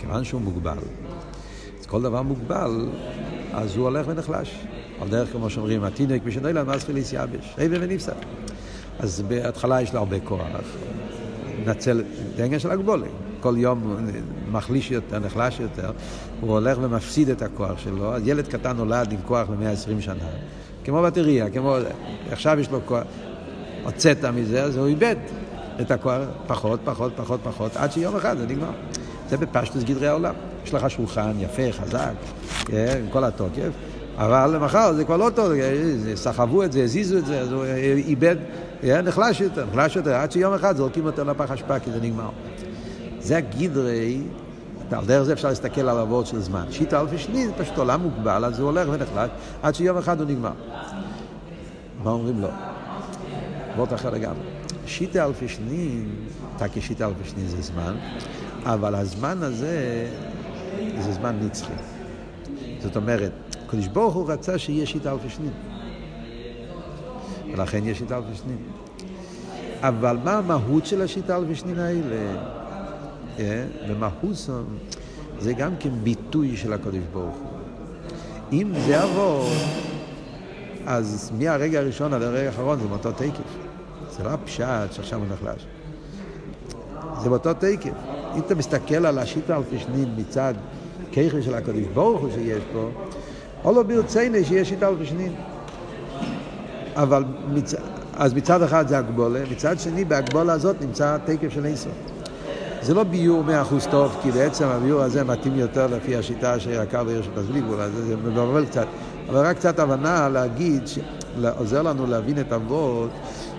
[0.00, 0.78] כיוון שהוא מוגבל.
[1.80, 2.88] אז כל דבר מוגבל,
[3.52, 4.54] אז הוא הולך ונחלש.
[5.00, 8.43] על דרך כמו שאומרים, התינוק בשנוילן מסחיל יבש, אבן ונפסק.
[8.98, 10.40] אז בהתחלה יש לו הרבה כוח,
[11.66, 12.02] נצל,
[12.36, 13.06] זה העניין של הגבולה.
[13.40, 13.96] כל יום
[14.52, 15.90] מחליש יותר, נחלש יותר,
[16.40, 20.14] הוא הולך ומפסיד את הכוח שלו, אז ילד קטן נולד עם כוח ל-120 שנה,
[20.84, 21.76] כמו בטריה, כמו...
[22.30, 23.02] עכשיו יש לו כוח,
[23.84, 25.16] הוצאת מזה, אז הוא איבד
[25.80, 28.70] את הכוח, פחות, פחות, פחות, פחות, עד שיום אחד זה נגמר.
[29.30, 30.34] זה בפשטוס גדרי העולם.
[30.64, 32.12] יש לך שולחן יפה, חזק,
[32.66, 33.70] כן, עם כל התוקף,
[34.16, 35.52] אבל מחר זה כבר לא טוב,
[36.14, 37.64] סחבו את זה, הזיזו את זה, אז הוא
[37.96, 38.36] איבד,
[38.82, 42.30] נחלש יותר, נחלש יותר, עד שיום אחד זורקים אותו לפח אשפה כי זה נגמר.
[43.20, 44.22] זה הגדרי,
[44.90, 46.64] על דרך זה אפשר להסתכל על עבוד של זמן.
[46.70, 49.30] שיטה אלפי שני זה פשוט עולם מוגבל, אז הוא הולך ונחלש,
[49.62, 50.52] עד שיום אחד הוא נגמר.
[52.04, 52.48] מה אומרים לו?
[53.76, 54.42] וורט אחר לגמרי.
[54.86, 56.14] שיטה אלפי שנים,
[56.58, 57.94] תקי שיטה אלפי שנים זה זמן,
[58.64, 60.06] אבל הזמן הזה
[60.98, 61.72] זה זמן נצחי.
[62.82, 63.32] זאת אומרת,
[63.66, 65.73] הקדוש ברוך הוא רצה שיהיה שיטה אלפי שנים.
[67.54, 68.58] ולכן יש שיטה אלפי שנים.
[69.80, 72.34] אבל מה המהות של השיטה אלפי שנים האלה?
[73.88, 74.50] במהות
[75.40, 77.50] זה גם כן ביטוי של הקדוש ברוך הוא.
[78.52, 79.48] אם זה עבור,
[80.86, 83.40] אז מהרגע הראשון עד הרגע האחרון זה מאותו תקף.
[84.10, 85.66] זה לא הפשט שעכשיו הוא נחלש.
[87.22, 87.92] זה באותו תקף.
[88.34, 90.54] אם אתה מסתכל על השיטה אלפי שנים מצד
[91.10, 92.90] כיכר של הקדוש ברוך הוא שיש פה,
[93.64, 95.32] או לא ברציני שיש שיטה אלפי שנים.
[96.96, 97.74] אבל מצ...
[98.16, 101.92] אז מצד אחד זה הגבולה, מצד שני בהגבולה הזאת נמצא תקף של אינסוף.
[102.82, 106.82] זה לא ביור מאה אחוז טוב, כי בעצם הביור הזה מתאים יותר לפי השיטה של
[106.82, 107.22] יקר בעיר
[107.56, 108.86] גבול, אז זה מבלבל קצת.
[109.28, 110.98] אבל רק קצת הבנה להגיד, ש...
[111.58, 113.10] עוזר לנו להבין את אבות,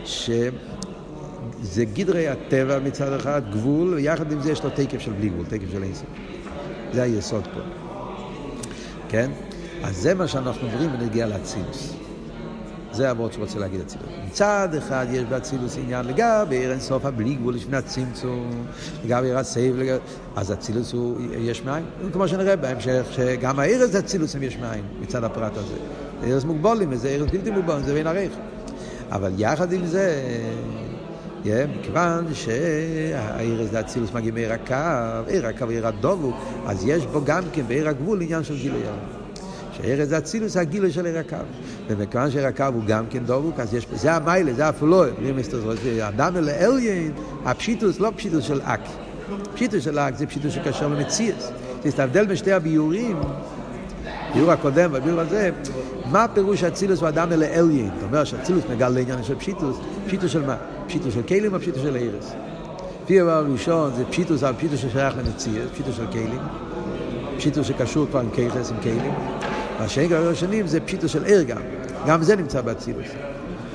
[0.06, 5.46] שזה גדרי הטבע מצד אחד, גבול, ויחד עם זה יש לו תקף של בלי גבול,
[5.46, 6.10] תקף של אינסוף.
[6.94, 7.60] זה היסוד פה.
[9.10, 9.32] כן?
[9.84, 12.05] אז זה מה שאנחנו אומרים ונגיע לאצילוס.
[12.96, 14.08] זה הוורד שרוצה להגיד אצילוס.
[14.28, 18.66] מצד אחד יש באצילוס עניין לגבי עיר אינסוף הבלי גבול לפני הצמצום,
[19.06, 19.98] לגבי עיר הסייב, לגב...
[20.36, 21.84] אז אצילוס הוא יש מאין.
[22.14, 25.76] כמו שנראה בהמשך, שגם הארץ אצילוס הם יש מאין מצד הפרט הזה.
[26.22, 28.32] זה ארץ מוגבולים, וזה ארץ בלתי מוגבולים, זה בין עריך.
[29.12, 30.22] אבל יחד עם זה,
[31.44, 31.48] yeah,
[31.80, 34.76] מכיוון שהעיר הזה אצילוס מגיע מעיר הקו,
[35.28, 36.34] עיר הקו עיר הדובו,
[36.66, 38.82] אז יש בו גם כן בעיר הגבול עניין של גילוי
[39.78, 41.36] שארץ אצילוס הגילוי של הקו.
[41.88, 45.10] ומכיוון הקו הוא גם כן דבוק, אז יש, זה המיילה, זה הפלואה.
[46.08, 47.12] אדם אל אליין,
[47.46, 48.82] הפשיטוס לא פשיטוס של אק.
[49.54, 51.52] פשיטוס של אק זה פשיטוס שקשר למציאס.
[51.84, 53.18] זה ההבדל בין שתי הביורים,
[54.34, 55.52] ביור הקודם והביור הזה,
[56.12, 57.90] מה פירוש אצילוס הוא אדם אל אליין?
[57.96, 60.56] זאת אומרת שאצילוס מגל לעניין של פשיטוס, פשיטוס של מה?
[60.88, 62.32] פשיטוס של כלים או פשיטוס של העירס?
[63.04, 66.42] לפי הדבר הראשון זה פשיטוס, אבל פשיטוס ששייך למציאס, פשיטוס של כלים.
[67.38, 69.14] פשיטוס שקשור כבר עם כיחס, עם כלים.
[69.80, 71.62] והשני הראשונים זה פשיטוס של ער גם,
[72.08, 73.08] גם זה נמצא באצילוס.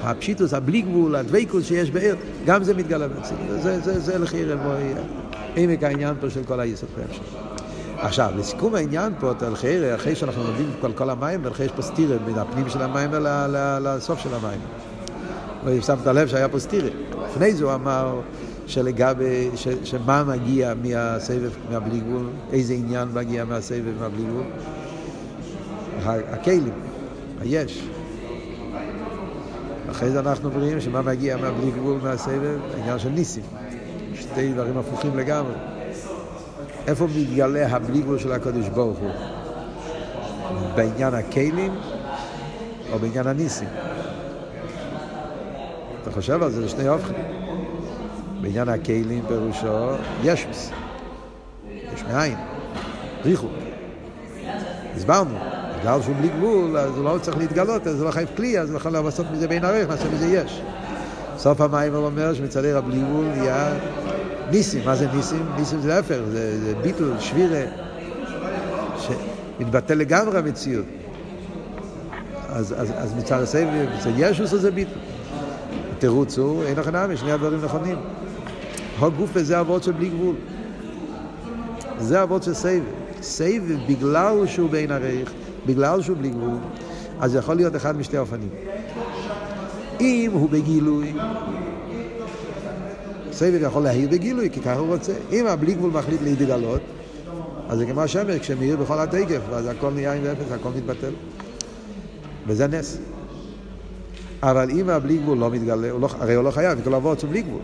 [0.02, 2.14] הפשיטוס, הבלי גבול, הדוויקוס שיש בער,
[2.46, 3.62] גם זה מתגלה באצילוס.
[3.62, 4.92] זה, זה, זה לכי רבוי,
[5.56, 7.02] עמק העניין פה של כל היסוד פה
[8.02, 12.18] עכשיו, לסיכום העניין פה, תלכי אחרי שאנחנו לומדים כל, כל המים, ולכי יש פה סטירה
[12.18, 13.10] בין הפנים של המים
[13.82, 14.60] לסוף של המים.
[15.64, 16.88] ושמת לב שהיה פה סטירה.
[17.30, 18.20] לפני זה הוא אמר
[18.66, 24.44] שלגבי, ש, שמה מגיע מהסבב, מהבלי גבול, איזה עניין מגיע מהסבב, מהבלי גבול.
[26.04, 26.72] הכלים,
[27.40, 27.88] היש.
[29.90, 32.58] אחרי זה אנחנו אומרים שמה מגיע מהבלי גבול מהסבב?
[32.74, 33.42] העניין של ניסים.
[34.14, 35.54] שתי דברים הפוכים לגמרי.
[36.86, 39.10] איפה מתגלה הבלי גבול של הקדוש ברוך הוא?
[40.74, 41.74] בעניין הכלים
[42.92, 43.68] או בעניין הניסים?
[46.02, 47.16] אתה חושב על זה, זה שני אופכים.
[48.40, 50.70] בעניין הכלים פירושו ישוס.
[51.94, 52.36] יש מאין,
[53.24, 53.52] ריחוק.
[54.96, 55.59] הסברנו.
[55.80, 58.70] בגלל שהוא בלי גבול, אז הוא לא צריך להתגלות, אז הוא לא חייב כלי, אז
[58.70, 60.62] הוא יכול לעשות מזה בין ערך, נעשה מזה יש.
[61.38, 63.74] סוף המים הוא אומר שמצד עיר הבלי גבול נהיה
[64.50, 64.84] ניסים.
[64.84, 65.46] מה זה ניסים?
[65.56, 67.62] ניסים זה להפך, זה, זה ביטל, שבירה,
[68.98, 70.84] שמתבטל לגמרי המציאות.
[72.48, 74.90] אז, אז, אז מצד הסבב, מצד ישוס זה ביטל.
[75.96, 77.96] התירוץ הוא, אין לכם נמי, שני הדברים נכונים.
[79.00, 80.34] הגוף הזה אבות של בלי גבול.
[81.98, 82.82] זה אבות של סבב.
[83.22, 85.32] סבב, בגלל שהוא בין ערך,
[85.66, 86.56] בגלל שהוא בלי גבול,
[87.20, 88.48] אז יכול להיות אחד משתי אופנים.
[90.00, 91.12] אם הוא בגילוי,
[93.32, 95.12] סבב יכול להעיר בגילוי, כי ככה הוא רוצה.
[95.32, 96.80] אם הבלי גבול מחליט להתגלות,
[97.68, 101.12] אז זה כמו השמש, כשמאיר בכל התקף, אז הכל נהיה עם אפס, הכל מתבטל.
[102.46, 102.98] וזה נס.
[104.42, 107.30] אבל אם הבלי גבול לא מתגלה, הוא לא, הרי הוא לא חייב, כל אבות הוא
[107.30, 107.60] בלי גבול.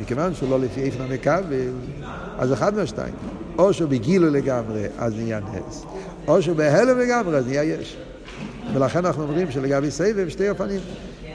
[0.00, 1.68] מכיוון שהוא לא לפי איפן המכבל,
[2.38, 3.14] אז אחד מהשתיים.
[3.58, 5.84] או שהוא בגילו לגמרי, אז נהיה נס,
[6.30, 7.96] או שהוא בהלם לגמרי, אז נהיה יש.
[8.74, 10.80] ולכן אנחנו אומרים שלגבי סבב שתי אופנים.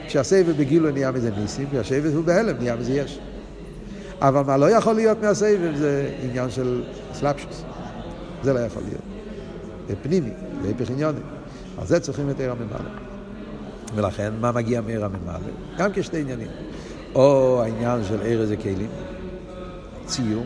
[0.08, 3.20] כשהסבב בגילו נהיה מזה ניסים, כשהסבב הוא בהלם נהיה מזה יש.
[4.22, 6.84] אבל מה לא יכול להיות מהסבב זה עניין של
[7.14, 7.64] סלאפשוס.
[8.44, 9.02] זה לא יכול להיות.
[9.88, 10.30] זה פנימי,
[10.62, 11.20] זה היפך עניוני.
[11.78, 12.90] על זה צריכים את עיר הממלא.
[13.96, 15.50] ולכן, מה מגיע מעיר הממלא?
[15.78, 16.48] גם כשתי עניינים.
[17.16, 18.90] או העניין של עיר איזה כלים,
[20.06, 20.44] ציור,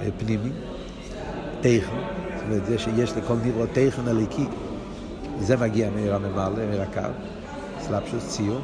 [0.00, 0.50] אה, פנימי,
[1.60, 4.44] תכן, אומרת, זה שיש לכל נברו תכן הליקי,
[5.40, 7.00] זה מגיע מעיר הממלא, מעיר הקו,
[7.80, 8.60] סלפשוס, ציור.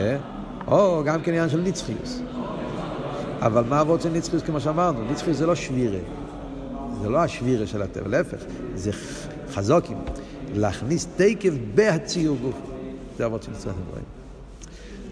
[0.00, 0.16] אה?
[0.66, 2.22] או גם כן עניין של נצחיוס.
[3.40, 5.04] אבל מה עבוד של נצחיוס כמו שאמרנו?
[5.10, 5.98] נצחיוס זה לא שבירה.
[7.02, 8.38] זה לא השבירה של הטבע, להפך,
[8.74, 8.90] זה
[9.50, 9.98] חזוקים.
[10.54, 12.60] להכניס תקף בהציור גוף.
[13.18, 13.76] זה עבוד של נצחיוס.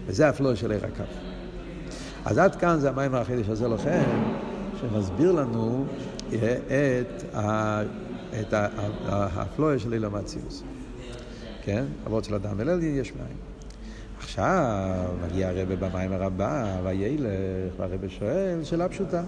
[0.07, 1.03] וזה הפלואו של עיר הקו.
[2.25, 4.03] אז עד כאן זה המים החידש הזה לכם,
[4.81, 5.85] שמסביר לנו
[6.33, 7.23] את,
[8.39, 8.53] את
[9.07, 10.63] הפלואו של אילום אציוס.
[11.63, 11.85] כן?
[12.07, 13.37] אבות של אדם אל יש מים.
[14.19, 19.23] עכשיו מגיע הרבה במים הרבה, וילך, והרבה שואל, שאלה פשוטה.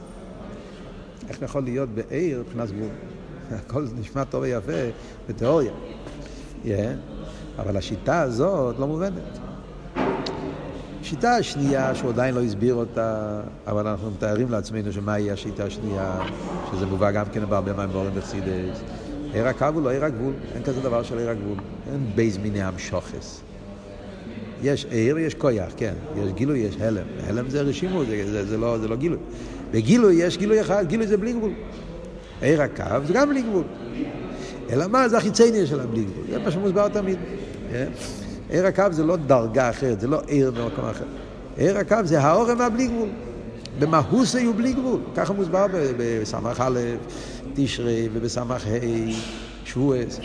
[1.30, 2.90] איך יכול להיות בעיר מבחינת גבול?
[3.58, 4.72] הכל נשמע טוב ויפה
[5.30, 5.72] בתיאוריה.
[6.64, 6.68] Yeah.
[7.58, 9.49] אבל השיטה הזאת לא מובנת.
[11.10, 16.20] השיטה השנייה, שהוא עדיין לא הסביר אותה, אבל אנחנו מתארים לעצמנו שמהי השיטה השנייה,
[16.72, 18.82] שזה מובא גם כן בהרבה מים בורים בחסידס.
[19.34, 21.58] עיר הקו הוא לא עיר הגבול, אין כזה דבר של עיר הגבול.
[21.92, 23.42] אין בייז מיני המשוכס.
[24.64, 25.94] יש עיר, יש כויח, כן.
[26.18, 27.06] יש גילוי, יש הלם.
[27.28, 29.20] הלם זה רשימו, זה, זה, זה, לא, זה לא גילוי.
[29.72, 31.52] בגילוי יש גילוי אחד, גילוי זה בלי גבול.
[32.42, 33.64] עיר הקו זה גם בלי גבול.
[34.70, 35.10] אלא מה?
[35.10, 36.24] זה החיצייני של הבלי גבול.
[36.30, 37.18] זה מה שמוסבר תמיד.
[37.72, 37.88] כן?
[38.50, 41.06] עיר הקו זה לא דרגה אחרת, זה לא עיר במקום אחר.
[41.58, 43.10] עיר הקו זה האורם והבלי גבול.
[43.80, 45.00] במהוס היו בלי גבול.
[45.16, 45.66] ככה מוסבר
[45.98, 46.80] בסמ"ך א',
[47.54, 49.12] תשרי ובסמ"ך ה',
[49.66, 50.20] שבועס.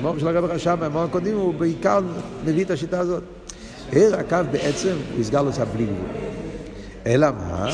[0.00, 2.00] כמו של הרב רשם, במאמר קודם הוא בעיקר
[2.44, 3.22] מביא את השיטה הזאת.
[3.92, 6.06] עיר הקו בעצם הוא יסגר לו בלי גבול.
[7.06, 7.68] אלא מה?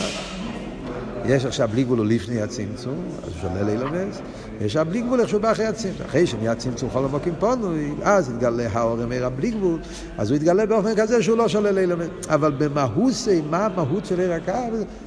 [1.25, 4.21] יש עכשיו בלי גבול הוא לפני הצמצום, אז הוא שולל אילומס,
[4.61, 6.07] יש הבלי גבול איך שהוא בא אחרי הצמצום.
[6.07, 9.81] אחרי שנהיה צמצום חול עמוקים פונוי, אז יתגלה האור מאיר הבלי גבול,
[10.19, 12.07] אז הוא יתגלה באופן כזה שהוא לא שולל אילומס.
[12.29, 13.13] אבל במהות,
[13.51, 14.53] מה המהות של עיר הקו?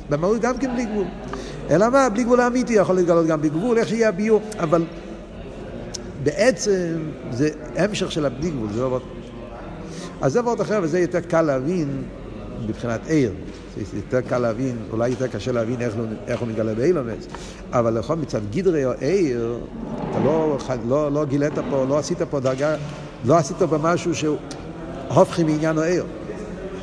[0.10, 1.06] במהות גם כן בלי גבול.
[1.70, 4.84] אלא מה, בלי גבול האמיתי יכול להתגלות גם בגבול, איך שיהיה הביור, אבל
[6.24, 6.98] בעצם
[7.32, 9.00] זה המשך של הבלי גבול, זה לא...
[10.22, 12.04] אז זה ועוד אחר, וזה יותר קל להבין
[12.68, 13.32] מבחינת עיר.
[13.78, 15.94] זה יותר קל להבין, אולי יותר קשה להבין איך,
[16.28, 17.28] איך הוא מתגלה באילומס,
[17.72, 19.60] אבל לכל מצד גדרי או עיר,
[20.12, 20.58] אתה לא,
[20.88, 22.76] לא, לא גילית פה, לא עשית פה דרגה,
[23.26, 24.38] לא עשית פה משהו שהוא
[25.08, 26.06] הופכי מעניין או עיר.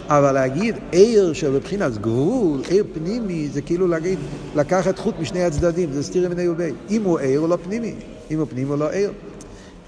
[0.09, 4.19] אבל להגיד עיר שבבחינת גבול, עיר פנימי, זה כאילו להגיד,
[4.57, 6.71] לקחת חוט משני הצדדים, זה סתירי מיני ובי.
[6.91, 7.95] אם הוא עיר הוא לא פנימי,
[8.31, 9.13] אם הוא פנימי הוא לא עיר.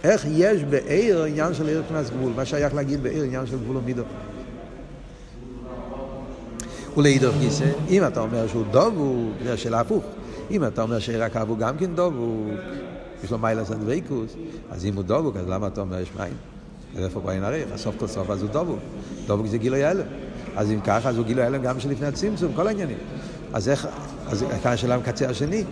[0.04, 2.32] איך יש בעיר עניין של עיר מבחינת גבול?
[2.36, 4.02] מה שייך להגיד בעיר עניין של גבול ומידו?
[6.96, 10.04] ולעידוך גיסא, אם אתה אומר שהוא דבוק, זה השאלה הפוך.
[10.50, 12.48] אם אתה אומר שרק הוא גם כן דבוק,
[13.24, 14.34] יש לו מיילס אנדריקוס,
[14.70, 16.34] אז אם הוא דבוק, אז למה אתה אומר יש מים?
[16.96, 17.68] אז איפה בעין הריח?
[17.72, 18.78] הסוף כל סוף אז הוא דבוק.
[19.26, 20.06] דבוק זה גילוי הלם.
[20.56, 22.98] אז אם ככה, אז הוא גילוי הלם גם שלפני הצמצום, כל העניינים.
[23.52, 23.88] אז איך,
[24.26, 25.64] אז כאן השאלה מקצה השני.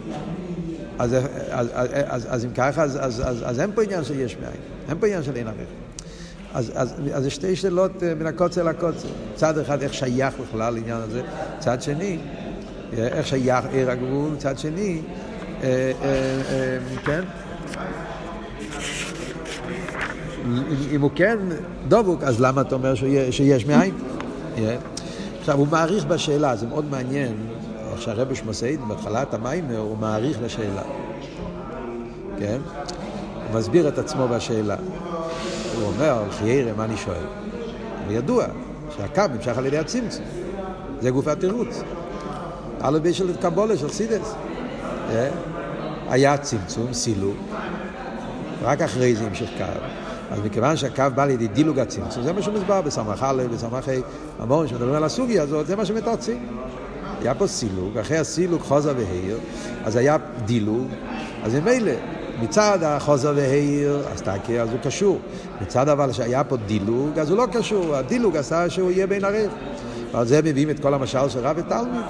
[0.98, 4.36] אז, אז, אז, אז, אז אם ככה, אז, אז, אז, אז אין פה עניין שיש
[4.36, 4.60] מים.
[4.88, 5.81] אין פה עניין של אין הריח.
[6.55, 9.09] אז, אז, אז זה שתי שאלות מן הקוצר לקוצר.
[9.34, 11.22] צד אחד, איך שייך בכלל לעניין הזה,
[11.59, 12.18] צד שני,
[12.92, 15.00] איך שייך עיר הגבול, צד שני,
[15.62, 17.20] אה, אה, אה, כן?
[20.92, 21.38] אם הוא כן
[21.88, 22.94] דבוק, אז למה אתה אומר
[23.30, 23.94] שיש מאין?
[25.40, 27.34] עכשיו, הוא מעריך בשאלה, זה מאוד מעניין,
[27.92, 30.82] איך שהרבי שמוסעיד, בהתחלת המיימר, הוא מעריך לשאלה.
[32.38, 32.59] כן?
[33.50, 34.76] הוא מסביר את עצמו בשאלה.
[35.82, 37.24] הוא אומר, חיירה, מה אני שואל?
[38.08, 38.44] וידוע
[38.96, 40.24] שהקו נמשך על ידי הצמצום.
[41.00, 41.82] זה גוף התירוץ.
[42.96, 44.34] ידי של קבולה, של סידס.
[45.10, 45.28] אה?
[46.08, 47.36] היה צמצום, סילוק,
[48.62, 49.64] רק אחרי זה המשיך קו.
[50.30, 54.68] אז מכיוון שהקו בא לידי דילוג הצמצום, זה מה שמוסבר בסמך א', בסמך ה', המון
[54.68, 56.46] שמדברים על הסוגיה הזאת, זה מה שמתרצים.
[57.20, 59.38] היה פה סילוג, אחרי הסילוג חוזה והעיר,
[59.84, 60.86] אז היה דילוג,
[61.44, 61.92] אז ממילא,
[62.40, 65.18] מצד החוזה והעיר, אז תקי, אז הוא קשור.
[65.60, 69.50] מצד אבל שהיה פה דילוג, אז הוא לא קשור, הדילוג עשה שהוא יהיה בין הרב.
[70.12, 72.02] ועל זה מביאים את כל המשל של רב ותלמיד.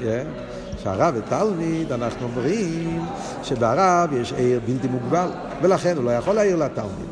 [0.00, 0.48] Yeah.
[0.82, 3.00] שהרב ותלמיד, אנחנו אומרים
[3.42, 5.28] שברב יש עיר בלתי מוגבל,
[5.62, 7.08] ולכן הוא לא יכול להעיר לתלמיד.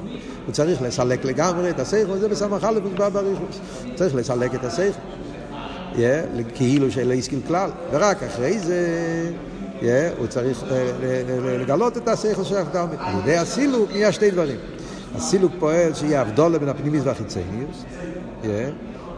[0.46, 3.60] הוא צריך לסלק לגמרי את השכל, זה בסמך א' מוסבר בריחוס.
[3.94, 4.98] צריך לסלק את השכל,
[5.92, 5.98] yeah,
[6.54, 8.80] כאילו שלא השכיל כלל, ורק אחרי זה
[10.18, 10.64] הוא צריך
[11.60, 12.98] לגלות את השכל של התלמיד.
[13.00, 14.56] על ידי הסילוק נהיה שתי דברים.
[15.14, 17.84] הסילוק פועל שיהיה הבדולה בין הפנימיס והחיצניוס,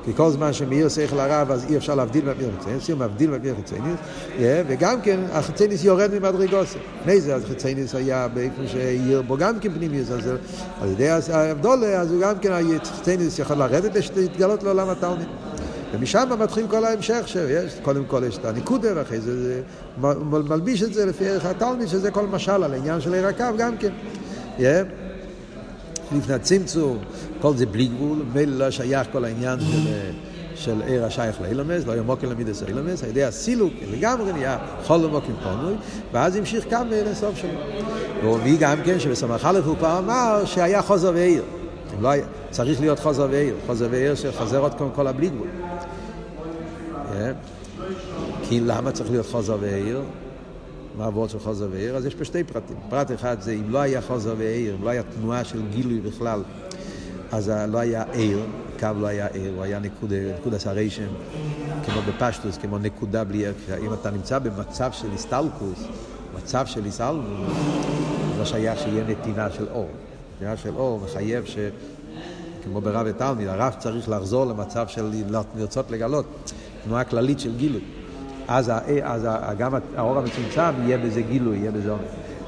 [0.05, 3.55] כי כל זמן שמאיר שכל הרב אז אי אפשר להבדיל מהמאיר חיצניוס, הוא מבדיל מהמאיר
[3.55, 4.01] חיצניוס,
[4.41, 6.79] וגם כן החיצניוס יורד ממדרגוסה.
[7.01, 10.31] לפני זה החיצניוס היה באיפה שאיר בו גם כן פנימיוס, אז
[10.81, 15.29] על ידי ההבדולה אז הוא גם כן החיצניוס יכול לרדת ולהתגלות לעולם התלמיד.
[15.93, 19.63] ומשם מתחיל כל ההמשך שיש, קודם כל יש את הניקודה ואחרי זה, זה
[20.25, 23.77] מלביש את זה לפי ערך התלמיד שזה כל משל על העניין של עיר הקו גם
[23.77, 23.93] כן.
[24.59, 24.63] Yeah.
[26.17, 26.99] לפני הצמצום,
[27.41, 29.91] כל זה בלי גבול, מילא לא שייך כל העניין של,
[30.55, 35.35] של עיר השייך לאילמס, לא ימוקר למידס אילמס, על ידי הסילוק לגמרי נהיה חול למוקים
[35.43, 35.75] פונוי,
[36.13, 37.51] ואז המשיך גם לסוף שלו.
[38.23, 41.43] והוא מביא גם כן שבסמך א' הוא כבר אמר שהיה חוזר ועיר.
[42.01, 45.49] לא היה, צריך להיות חוזר ועיר, חוזר ועיר שחוזר עוד קודם כל הבלי גבול.
[48.43, 50.03] כי למה צריך להיות חוזר ועיר?
[50.99, 51.97] מה הוורד של חוזר ועיר?
[51.97, 52.77] אז יש פה שתי פרטים.
[52.89, 56.43] פרט אחד זה אם לא היה חוזר ועיר, אם לא היה תנועה של גילוי בכלל,
[57.33, 58.47] אז לא היה עיר,
[58.81, 61.09] קו לא היה עיר, הוא היה נקודה, נקודה הרשם,
[61.85, 63.55] כמו בפשטוס, כמו נקודה בלי עיר.
[63.83, 65.85] אם אתה נמצא במצב של הסטלקוס,
[66.37, 67.57] מצב של הסלמוס,
[68.39, 69.89] לא שייך שיהיה נתינה של אור.
[70.37, 71.59] נתינה של אור מחייב ש...
[72.65, 75.11] כמו ברב ותלמיד, הרב צריך לחזור למצב של
[75.57, 76.27] לרצות לגלות,
[76.89, 77.81] תנועה כללית של גילוי.
[78.49, 78.73] אז,
[79.03, 79.27] אז
[79.59, 82.03] גם האור המצומצם יהיה בזה גילוי, יהיה בזה עומק.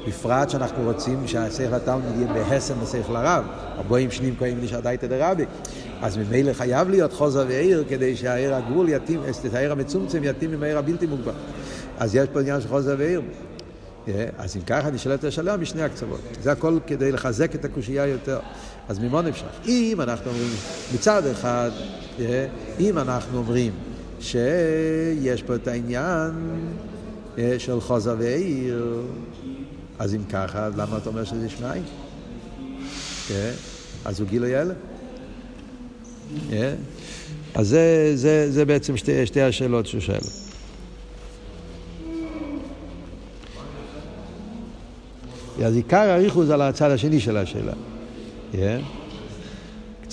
[0.07, 3.43] בפרט שאנחנו רוצים שהשכל התלמיד יהיה בהסם לשכל הרב,
[3.77, 5.45] הבואים שנים קוראים לי שעדייתא דרבי.
[6.01, 10.63] אז ממילא חייב להיות חוזר ועיר כדי שהעיר הגבול יתאים, את העיר המצומצם יתאים עם
[10.63, 11.31] העיר הבלתי מוגבל.
[11.99, 13.21] אז יש פה עניין של חוזר ועיר.
[14.37, 16.19] אז אם ככה נשאלת השאלה משני הקצוות.
[16.41, 18.39] זה הכל כדי לחזק את הקושייה יותר.
[18.89, 19.45] אז ממה נמשך?
[19.67, 20.49] אם אנחנו אומרים,
[20.93, 21.71] מצד אחד,
[22.79, 23.71] אם אנחנו אומרים
[24.21, 26.31] שיש פה את העניין
[27.57, 29.01] של חוזה ועיר,
[29.99, 31.83] אז אם ככה, למה אתה אומר שזה שניים?
[34.05, 34.73] אז הוא גילוי אלה.
[37.55, 40.19] אז זה, זה, זה בעצם שתי, שתי השאלות שהוא שואל.
[45.65, 47.73] אז עיקר הריחוס על הצד השני של השאלה.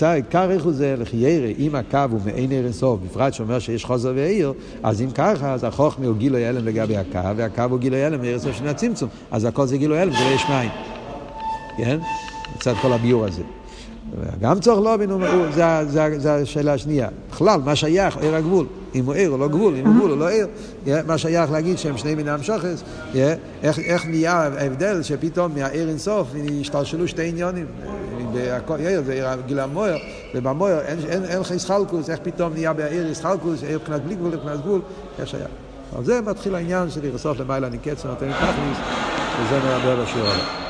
[0.00, 0.04] Yeah.
[0.06, 4.52] עיקר איכות זה לחיירה, אם הקו הוא מעין ער אינסוף, בפרט שאומר שיש חוזר ועיר,
[4.82, 8.32] אז אם ככה, אז החוכמה הוא גילוי הלם לגבי הקו, והקו הוא גילוי הלם מעיר
[8.32, 10.70] אינסוף שני הצמצום, אז הכל זה גילוי הלם, זה לא יש מים.
[11.76, 11.98] כן?
[12.56, 13.42] מצד כל הביור הזה.
[14.40, 15.18] גם צורך לא בינו,
[16.18, 17.08] זה השאלה השנייה.
[17.30, 18.66] בכלל, מה שייך, עיר הגבול.
[18.94, 20.46] אם הוא עיר או לא גבול, אם הוא גבול או לא עיר.
[21.06, 22.82] מה שייך להגיד שהם שני מיני המשוכס,
[23.66, 26.28] איך נהיה ההבדל שפתאום מהעיר אינסוף
[26.60, 27.66] השתלשלו שתי עניונים.
[28.78, 29.96] יאיר זה גיל המויר,
[30.34, 34.30] ובמויר אין, אין, אין לך ישחלקוס, איך פתאום נהיה בעיר ישחלקוס, עיר מבחינת בלי גבול,
[34.34, 34.80] מבחינת גבול,
[35.18, 35.46] איך שהיה.
[35.96, 38.78] על זה מתחיל העניין של ירסוף למעלה נקץ ונותן תכניס,
[39.40, 40.58] וזה נדבר בשיעור הבא.